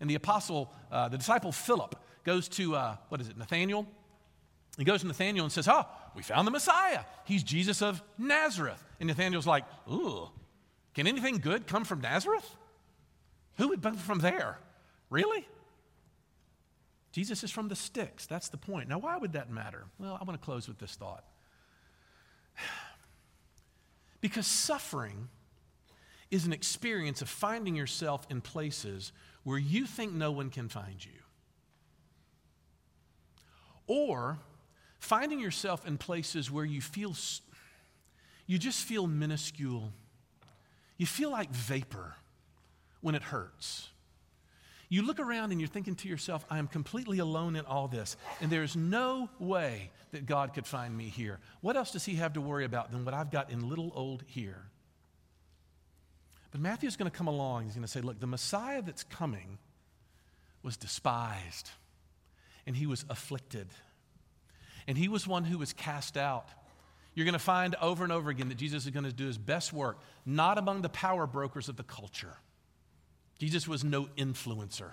and 0.00 0.08
the 0.08 0.14
apostle, 0.14 0.72
uh, 0.90 1.08
the 1.08 1.18
disciple 1.18 1.52
Philip, 1.52 1.96
goes 2.24 2.48
to, 2.48 2.74
uh, 2.74 2.96
what 3.10 3.20
is 3.20 3.28
it, 3.28 3.36
Nathaniel? 3.36 3.86
He 4.78 4.84
goes 4.84 5.02
to 5.02 5.06
Nathaniel 5.06 5.44
and 5.44 5.52
says, 5.52 5.68
Oh, 5.68 5.86
we 6.14 6.22
found 6.22 6.46
the 6.46 6.50
Messiah. 6.50 7.00
He's 7.24 7.42
Jesus 7.42 7.82
of 7.82 8.02
Nazareth. 8.18 8.82
And 9.00 9.06
Nathaniel's 9.06 9.46
like, 9.46 9.64
Ooh, 9.90 10.28
can 10.94 11.06
anything 11.06 11.38
good 11.38 11.66
come 11.66 11.84
from 11.84 12.00
Nazareth? 12.00 12.48
Who 13.56 13.68
would 13.68 13.82
come 13.82 13.96
from 13.96 14.18
there? 14.18 14.58
Really? 15.10 15.46
Jesus 17.12 17.42
is 17.42 17.50
from 17.50 17.68
the 17.68 17.76
sticks. 17.76 18.26
That's 18.26 18.48
the 18.48 18.58
point. 18.58 18.88
Now, 18.88 18.98
why 18.98 19.16
would 19.16 19.32
that 19.32 19.50
matter? 19.50 19.84
Well, 19.98 20.18
I 20.20 20.24
want 20.24 20.38
to 20.38 20.44
close 20.44 20.68
with 20.68 20.78
this 20.78 20.94
thought. 20.94 21.24
Because 24.22 24.46
suffering 24.46 25.28
is 26.30 26.46
an 26.46 26.52
experience 26.52 27.22
of 27.22 27.28
finding 27.28 27.76
yourself 27.76 28.26
in 28.28 28.40
places 28.40 29.12
where 29.44 29.58
you 29.58 29.86
think 29.86 30.12
no 30.12 30.32
one 30.32 30.50
can 30.50 30.68
find 30.68 31.04
you. 31.04 31.20
Or 33.86 34.38
finding 34.98 35.38
yourself 35.38 35.86
in 35.86 35.98
places 35.98 36.50
where 36.50 36.64
you 36.64 36.80
feel, 36.80 37.14
you 38.46 38.58
just 38.58 38.84
feel 38.84 39.06
minuscule. 39.06 39.92
You 40.96 41.06
feel 41.06 41.30
like 41.30 41.50
vapor 41.50 42.16
when 43.06 43.14
it 43.14 43.22
hurts. 43.22 43.88
You 44.88 45.02
look 45.02 45.20
around 45.20 45.52
and 45.52 45.60
you're 45.60 45.68
thinking 45.68 45.94
to 45.94 46.08
yourself, 46.08 46.44
I 46.50 46.58
am 46.58 46.66
completely 46.66 47.20
alone 47.20 47.54
in 47.54 47.64
all 47.64 47.86
this, 47.86 48.16
and 48.40 48.50
there's 48.50 48.74
no 48.74 49.30
way 49.38 49.92
that 50.10 50.26
God 50.26 50.54
could 50.54 50.66
find 50.66 50.96
me 50.96 51.04
here. 51.04 51.38
What 51.60 51.76
else 51.76 51.92
does 51.92 52.04
he 52.04 52.16
have 52.16 52.32
to 52.32 52.40
worry 52.40 52.64
about 52.64 52.90
than 52.90 53.04
what 53.04 53.14
I've 53.14 53.30
got 53.30 53.52
in 53.52 53.68
little 53.68 53.92
old 53.94 54.24
here? 54.26 54.60
But 56.50 56.60
Matthew's 56.60 56.96
going 56.96 57.08
to 57.08 57.16
come 57.16 57.28
along. 57.28 57.66
He's 57.66 57.74
going 57.74 57.82
to 57.82 57.88
say, 57.88 58.00
Look, 58.00 58.18
the 58.18 58.26
Messiah 58.26 58.82
that's 58.82 59.04
coming 59.04 59.58
was 60.64 60.76
despised, 60.76 61.70
and 62.66 62.74
he 62.74 62.88
was 62.88 63.04
afflicted, 63.08 63.68
and 64.88 64.98
he 64.98 65.06
was 65.06 65.28
one 65.28 65.44
who 65.44 65.58
was 65.58 65.72
cast 65.72 66.16
out. 66.16 66.48
You're 67.14 67.24
going 67.24 67.34
to 67.34 67.38
find 67.38 67.76
over 67.76 68.02
and 68.02 68.12
over 68.12 68.30
again 68.30 68.48
that 68.48 68.58
Jesus 68.58 68.84
is 68.84 68.90
going 68.90 69.04
to 69.04 69.12
do 69.12 69.26
his 69.26 69.38
best 69.38 69.72
work, 69.72 70.00
not 70.24 70.58
among 70.58 70.82
the 70.82 70.88
power 70.88 71.28
brokers 71.28 71.68
of 71.68 71.76
the 71.76 71.84
culture 71.84 72.34
Jesus 73.38 73.68
was 73.68 73.84
no 73.84 74.06
influencer. 74.16 74.92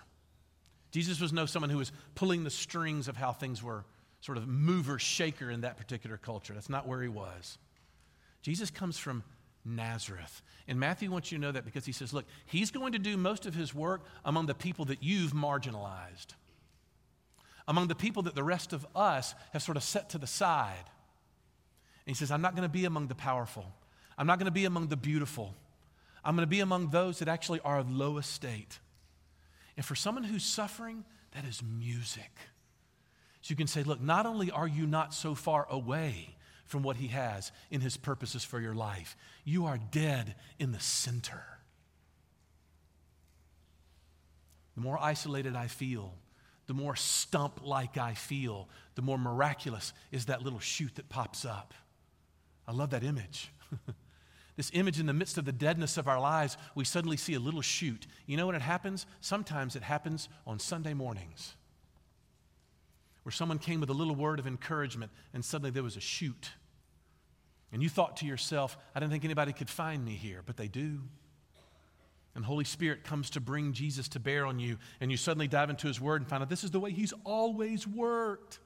Jesus 0.92 1.20
was 1.20 1.34
no 1.34 1.46
someone 1.46 1.70
who 1.70 1.78
was 1.78 1.92
pulling 2.16 2.44
the 2.44 2.50
strings 2.50 3.08
of 3.08 3.18
how 3.18 3.32
things 3.32 3.64
were 3.64 3.86
sort 4.22 4.38
of 4.38 4.48
mover 4.48 5.00
shaker 5.00 5.50
in 5.50 5.62
that 5.62 5.78
particular 5.78 6.18
culture. 6.18 6.54
That's 6.54 6.70
not 6.70 6.88
where 6.88 7.02
he 7.02 7.08
was. 7.08 7.58
Jesus 8.42 8.70
comes 8.70 8.98
from 8.98 9.24
Nazareth. 9.66 10.42
And 10.68 10.80
Matthew 10.80 11.10
wants 11.10 11.32
you 11.32 11.38
to 11.38 11.42
know 11.42 11.52
that 11.52 11.66
because 11.66 11.86
he 11.86 11.92
says, 11.92 12.14
look, 12.14 12.26
he's 12.46 12.72
going 12.72 12.94
to 12.94 13.00
do 13.00 13.18
most 13.18 13.46
of 13.46 13.56
his 13.56 13.74
work 13.74 14.04
among 14.24 14.46
the 14.46 14.54
people 14.54 14.86
that 14.86 15.02
you've 15.02 15.32
marginalized, 15.34 16.36
among 17.68 17.88
the 17.88 17.96
people 17.96 18.24
that 18.24 18.36
the 18.36 18.44
rest 18.44 18.74
of 18.74 18.86
us 18.96 19.34
have 19.52 19.64
sort 19.64 19.78
of 19.78 19.84
set 19.84 20.10
to 20.12 20.18
the 20.18 20.28
side. 20.28 20.86
And 22.06 22.14
he 22.14 22.14
says, 22.14 22.32
I'm 22.32 22.42
not 22.42 22.56
going 22.56 22.68
to 22.68 22.74
be 22.74 22.86
among 22.86 23.08
the 23.08 23.16
powerful, 23.16 23.66
I'm 24.18 24.28
not 24.28 24.38
going 24.38 24.46
to 24.46 24.52
be 24.52 24.66
among 24.66 24.88
the 24.88 24.98
beautiful. 24.98 25.56
I'm 26.24 26.36
going 26.36 26.48
to 26.48 26.50
be 26.50 26.62
among 26.62 26.90
those 26.90 27.20
that 27.20 27.28
actually 27.28 27.60
are 27.62 27.80
of 27.80 27.92
low 27.92 28.18
estate. 28.18 28.80
And 29.76 29.86
for 29.86 29.96
someone 29.96 30.24
who's 30.24 30.46
suffering, 30.46 31.04
that 31.32 31.46
is 31.46 31.62
music. 31.62 32.32
So 33.42 33.52
you 33.52 33.56
can 33.56 33.68
say, 33.68 33.84
look, 33.84 34.02
not 34.02 34.26
only 34.26 34.52
are 34.52 34.68
you 34.68 34.86
not 34.86 35.14
so 35.14 35.36
far 35.36 35.68
away 35.70 36.36
from 36.66 36.84
what 36.84 36.96
He 36.96 37.08
has 37.08 37.52
in 37.70 37.82
His 37.82 37.98
purposes 37.98 38.44
for 38.44 38.60
your 38.60 38.74
life, 38.74 39.18
you 39.44 39.66
are 39.66 39.78
dead 39.92 40.36
in 40.60 40.72
the 40.72 40.80
center. 40.80 41.44
The 44.76 44.82
more 44.82 44.98
isolated 45.00 45.56
I 45.56 45.68
feel, 45.68 46.14
the 46.68 46.74
more 46.74 46.96
stump 46.96 47.60
like 47.64 47.98
I 47.98 48.14
feel, 48.14 48.70
the 48.96 49.02
more 49.02 49.18
miraculous 49.18 49.94
is 50.12 50.26
that 50.26 50.42
little 50.42 50.60
shoot 50.60 50.96
that 50.96 51.10
pops 51.10 51.44
up. 51.44 51.74
I 52.68 52.72
love 52.72 52.92
that 52.92 53.04
image. 53.04 53.52
This 54.56 54.70
image 54.74 55.00
in 55.00 55.08
the 55.08 55.14
midst 55.14 55.38
of 55.38 55.46
the 55.46 55.52
deadness 55.52 55.98
of 55.98 56.08
our 56.08 56.20
lives, 56.20 56.58
we 56.76 56.86
suddenly 56.86 57.18
see 57.18 57.34
a 57.34 57.40
little 57.40 57.62
shoot. 57.62 58.06
You 58.28 58.38
know 58.38 58.46
when 58.46 58.56
it 58.56 58.62
happens? 58.62 59.06
Sometimes 59.20 59.76
it 59.76 59.84
happens 59.84 60.30
on 60.46 60.60
Sunday 60.60 60.94
mornings, 60.94 61.56
where 63.24 63.32
someone 63.32 63.58
came 63.58 63.80
with 63.80 63.90
a 63.90 63.94
little 63.94 64.16
word 64.16 64.40
of 64.40 64.46
encouragement, 64.46 65.12
and 65.34 65.44
suddenly 65.44 65.72
there 65.72 65.84
was 65.84 65.98
a 65.98 66.02
shoot. 66.02 66.52
And 67.72 67.82
you 67.82 67.90
thought 67.90 68.18
to 68.18 68.28
yourself, 68.28 68.78
I 68.94 69.00
didn't 69.00 69.12
think 69.12 69.26
anybody 69.26 69.54
could 69.54 69.70
find 69.70 70.06
me 70.06 70.14
here, 70.14 70.42
but 70.46 70.58
they 70.58 70.68
do. 70.68 71.00
And 72.36 72.44
the 72.44 72.48
Holy 72.48 72.66
Spirit 72.66 73.04
comes 73.04 73.32
to 73.32 73.40
bring 73.40 73.74
Jesus 73.74 74.08
to 74.10 74.20
bear 74.20 74.46
on 74.46 74.60
you, 74.60 74.78
and 75.02 75.10
you 75.10 75.18
suddenly 75.18 75.48
dive 75.48 75.72
into 75.72 75.88
His 75.88 76.00
Word 76.00 76.22
and 76.22 76.30
find 76.30 76.44
out 76.44 76.50
this 76.50 76.64
is 76.64 76.72
the 76.72 76.80
way 76.80 76.92
He's 76.92 77.14
always 77.24 77.88
worked. 77.88 78.60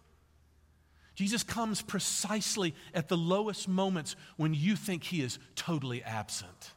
Jesus 1.17 1.41
comes 1.41 1.81
precisely 1.81 2.75
at 2.93 3.07
the 3.07 3.17
lowest 3.17 3.67
moments 3.67 4.15
when 4.35 4.53
you 4.53 4.75
think 4.75 5.03
he 5.03 5.21
is 5.21 5.39
totally 5.55 6.03
absent. 6.03 6.73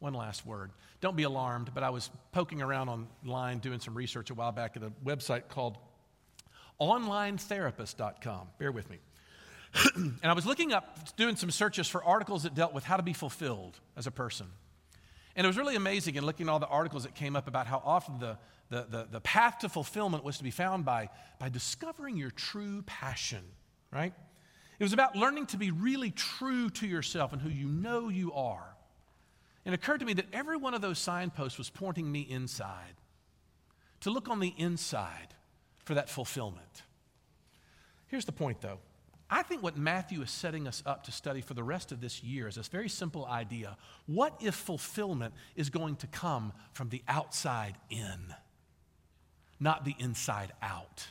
One 0.00 0.12
last 0.12 0.44
word. 0.44 0.72
Don't 1.00 1.16
be 1.16 1.22
alarmed, 1.22 1.70
but 1.72 1.84
I 1.84 1.90
was 1.90 2.10
poking 2.32 2.62
around 2.62 2.88
online 2.88 3.60
doing 3.60 3.78
some 3.78 3.94
research 3.94 4.30
a 4.30 4.34
while 4.34 4.50
back 4.50 4.76
at 4.76 4.82
a 4.82 4.90
website 5.04 5.46
called 5.48 5.78
onlinetherapist.com. 6.80 8.48
Bear 8.58 8.72
with 8.72 8.90
me. 8.90 8.98
and 9.94 10.18
I 10.24 10.32
was 10.32 10.44
looking 10.44 10.72
up, 10.72 11.14
doing 11.14 11.36
some 11.36 11.52
searches 11.52 11.86
for 11.86 12.02
articles 12.02 12.42
that 12.42 12.56
dealt 12.56 12.74
with 12.74 12.82
how 12.82 12.96
to 12.96 13.04
be 13.04 13.12
fulfilled 13.12 13.78
as 13.96 14.08
a 14.08 14.10
person. 14.10 14.48
And 15.34 15.44
it 15.44 15.48
was 15.48 15.56
really 15.56 15.76
amazing 15.76 16.16
in 16.16 16.26
looking 16.26 16.48
at 16.48 16.52
all 16.52 16.58
the 16.58 16.66
articles 16.66 17.04
that 17.04 17.14
came 17.14 17.36
up 17.36 17.48
about 17.48 17.66
how 17.66 17.82
often 17.84 18.18
the, 18.18 18.38
the, 18.68 18.86
the, 18.88 19.08
the 19.12 19.20
path 19.20 19.60
to 19.60 19.68
fulfillment 19.68 20.24
was 20.24 20.38
to 20.38 20.44
be 20.44 20.50
found 20.50 20.84
by, 20.84 21.08
by 21.38 21.48
discovering 21.48 22.16
your 22.16 22.30
true 22.30 22.82
passion, 22.82 23.42
right? 23.90 24.12
It 24.78 24.82
was 24.82 24.92
about 24.92 25.16
learning 25.16 25.46
to 25.46 25.56
be 25.56 25.70
really 25.70 26.10
true 26.10 26.68
to 26.70 26.86
yourself 26.86 27.32
and 27.32 27.40
who 27.40 27.48
you 27.48 27.68
know 27.68 28.08
you 28.08 28.32
are. 28.32 28.76
It 29.64 29.72
occurred 29.72 30.00
to 30.00 30.06
me 30.06 30.12
that 30.14 30.26
every 30.32 30.56
one 30.56 30.74
of 30.74 30.80
those 30.80 30.98
signposts 30.98 31.56
was 31.56 31.70
pointing 31.70 32.10
me 32.10 32.20
inside, 32.20 32.94
to 34.00 34.10
look 34.10 34.28
on 34.28 34.40
the 34.40 34.52
inside 34.58 35.34
for 35.84 35.94
that 35.94 36.10
fulfillment. 36.10 36.82
Here's 38.08 38.24
the 38.24 38.32
point, 38.32 38.60
though. 38.60 38.80
I 39.32 39.42
think 39.42 39.62
what 39.62 39.78
Matthew 39.78 40.20
is 40.20 40.30
setting 40.30 40.68
us 40.68 40.82
up 40.84 41.04
to 41.04 41.10
study 41.10 41.40
for 41.40 41.54
the 41.54 41.62
rest 41.62 41.90
of 41.90 42.02
this 42.02 42.22
year 42.22 42.48
is 42.48 42.56
this 42.56 42.68
very 42.68 42.90
simple 42.90 43.24
idea. 43.24 43.78
What 44.04 44.36
if 44.42 44.54
fulfillment 44.54 45.32
is 45.56 45.70
going 45.70 45.96
to 45.96 46.06
come 46.06 46.52
from 46.74 46.90
the 46.90 47.02
outside 47.08 47.76
in, 47.88 48.34
not 49.58 49.86
the 49.86 49.94
inside 49.98 50.52
out? 50.60 51.06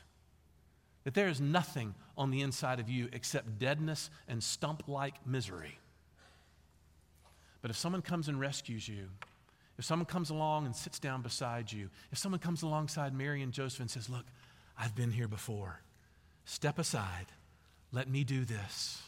That 1.04 1.16
there 1.16 1.30
is 1.30 1.42
nothing 1.42 1.96
on 2.16 2.30
the 2.30 2.42
inside 2.42 2.80
of 2.80 2.88
you 2.88 3.10
except 3.12 3.58
deadness 3.58 4.12
and 4.28 4.44
stump 4.44 4.88
like 4.88 5.26
misery. 5.26 5.80
But 7.64 7.72
if 7.72 7.78
someone 7.78 8.04
comes 8.04 8.28
and 8.28 8.40
rescues 8.40 8.88
you, 8.88 9.10
if 9.80 9.86
someone 9.86 10.06
comes 10.06 10.30
along 10.30 10.68
and 10.68 10.76
sits 10.76 11.00
down 11.00 11.24
beside 11.24 11.72
you, 11.72 11.90
if 12.12 12.20
someone 12.20 12.38
comes 12.38 12.62
alongside 12.62 13.16
Mary 13.16 13.42
and 13.42 13.52
Joseph 13.52 13.80
and 13.80 13.90
says, 13.90 14.10
Look, 14.10 14.26
I've 14.78 14.96
been 14.96 15.10
here 15.10 15.28
before, 15.28 15.82
step 16.46 16.78
aside, 16.78 17.26
let 17.92 18.10
me 18.10 18.24
do 18.24 18.46
this. 18.46 19.02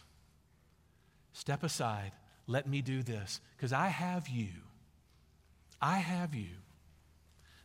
Step 1.34 1.64
aside, 1.64 2.12
let 2.48 2.68
me 2.68 2.82
do 2.82 3.04
this, 3.04 3.42
because 3.56 3.74
I 3.74 3.88
have 3.88 4.30
you. 4.30 4.50
I 5.82 5.98
have 5.98 6.36
you. 6.36 6.50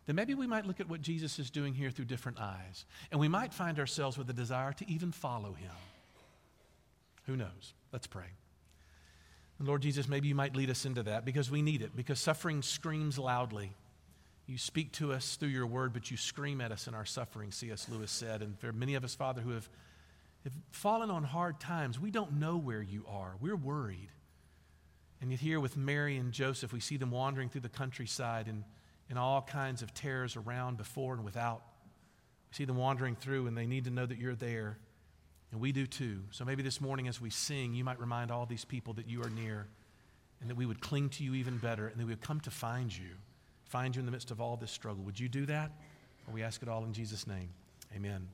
Then 0.06 0.16
maybe 0.16 0.34
we 0.34 0.46
might 0.46 0.66
look 0.66 0.80
at 0.80 0.88
what 0.88 1.02
Jesus 1.02 1.38
is 1.38 1.50
doing 1.50 1.74
here 1.74 1.90
through 1.90 2.06
different 2.06 2.40
eyes, 2.40 2.84
and 3.10 3.20
we 3.20 3.28
might 3.28 3.52
find 3.52 3.78
ourselves 3.78 4.16
with 4.16 4.30
a 4.30 4.32
desire 4.32 4.72
to 4.72 4.90
even 4.90 5.12
follow 5.12 5.52
him. 5.52 5.70
Who 7.26 7.36
knows? 7.36 7.74
Let's 7.92 8.06
pray. 8.06 8.24
And 9.58 9.68
Lord 9.68 9.82
Jesus, 9.82 10.08
maybe 10.08 10.28
you 10.28 10.34
might 10.34 10.56
lead 10.56 10.70
us 10.70 10.86
into 10.86 11.02
that 11.02 11.24
because 11.24 11.50
we 11.50 11.62
need 11.62 11.82
it, 11.82 11.94
because 11.94 12.20
suffering 12.20 12.62
screams 12.62 13.18
loudly. 13.18 13.72
You 14.46 14.56
speak 14.56 14.92
to 14.92 15.12
us 15.12 15.36
through 15.36 15.50
your 15.50 15.66
word, 15.66 15.92
but 15.92 16.10
you 16.10 16.16
scream 16.16 16.62
at 16.62 16.72
us 16.72 16.86
in 16.86 16.94
our 16.94 17.04
suffering, 17.04 17.52
C.S. 17.52 17.86
Lewis 17.90 18.10
said. 18.10 18.40
And 18.40 18.58
for 18.58 18.72
many 18.72 18.94
of 18.94 19.04
us, 19.04 19.14
Father, 19.14 19.42
who 19.42 19.50
have, 19.50 19.68
have 20.52 20.62
fallen 20.72 21.10
on 21.10 21.24
hard 21.24 21.60
times, 21.60 21.98
we 21.98 22.10
don't 22.10 22.34
know 22.34 22.56
where 22.56 22.82
you 22.82 23.04
are. 23.08 23.34
We're 23.40 23.56
worried. 23.56 24.08
And 25.20 25.30
yet, 25.30 25.40
here 25.40 25.60
with 25.60 25.76
Mary 25.76 26.16
and 26.16 26.32
Joseph, 26.32 26.72
we 26.72 26.80
see 26.80 26.96
them 26.96 27.10
wandering 27.10 27.48
through 27.48 27.62
the 27.62 27.68
countryside 27.68 28.46
and 28.46 28.64
in 29.10 29.16
all 29.16 29.42
kinds 29.42 29.82
of 29.82 29.94
terrors 29.94 30.36
around, 30.36 30.76
before, 30.76 31.14
and 31.14 31.24
without. 31.24 31.62
We 32.50 32.56
see 32.56 32.64
them 32.64 32.76
wandering 32.76 33.16
through, 33.16 33.46
and 33.46 33.56
they 33.56 33.66
need 33.66 33.84
to 33.84 33.90
know 33.90 34.06
that 34.06 34.18
you're 34.18 34.34
there. 34.34 34.78
And 35.50 35.60
we 35.60 35.72
do 35.72 35.86
too. 35.86 36.20
So 36.30 36.44
maybe 36.44 36.62
this 36.62 36.80
morning 36.80 37.08
as 37.08 37.20
we 37.20 37.30
sing, 37.30 37.74
you 37.74 37.84
might 37.84 37.98
remind 37.98 38.30
all 38.30 38.44
these 38.44 38.64
people 38.64 38.92
that 38.94 39.08
you 39.08 39.22
are 39.22 39.30
near 39.30 39.66
and 40.40 40.50
that 40.50 40.56
we 40.56 40.66
would 40.66 40.80
cling 40.80 41.08
to 41.10 41.24
you 41.24 41.34
even 41.34 41.56
better 41.56 41.88
and 41.88 41.98
that 41.98 42.04
we 42.04 42.12
would 42.12 42.20
come 42.20 42.40
to 42.40 42.50
find 42.50 42.94
you, 42.94 43.10
find 43.64 43.96
you 43.96 44.00
in 44.00 44.06
the 44.06 44.12
midst 44.12 44.30
of 44.30 44.40
all 44.40 44.56
this 44.56 44.70
struggle. 44.70 45.02
Would 45.04 45.18
you 45.18 45.28
do 45.28 45.46
that? 45.46 45.72
Or 46.26 46.34
we 46.34 46.42
ask 46.42 46.62
it 46.62 46.68
all 46.68 46.84
in 46.84 46.92
Jesus' 46.92 47.26
name. 47.26 47.48
Amen. 47.96 48.28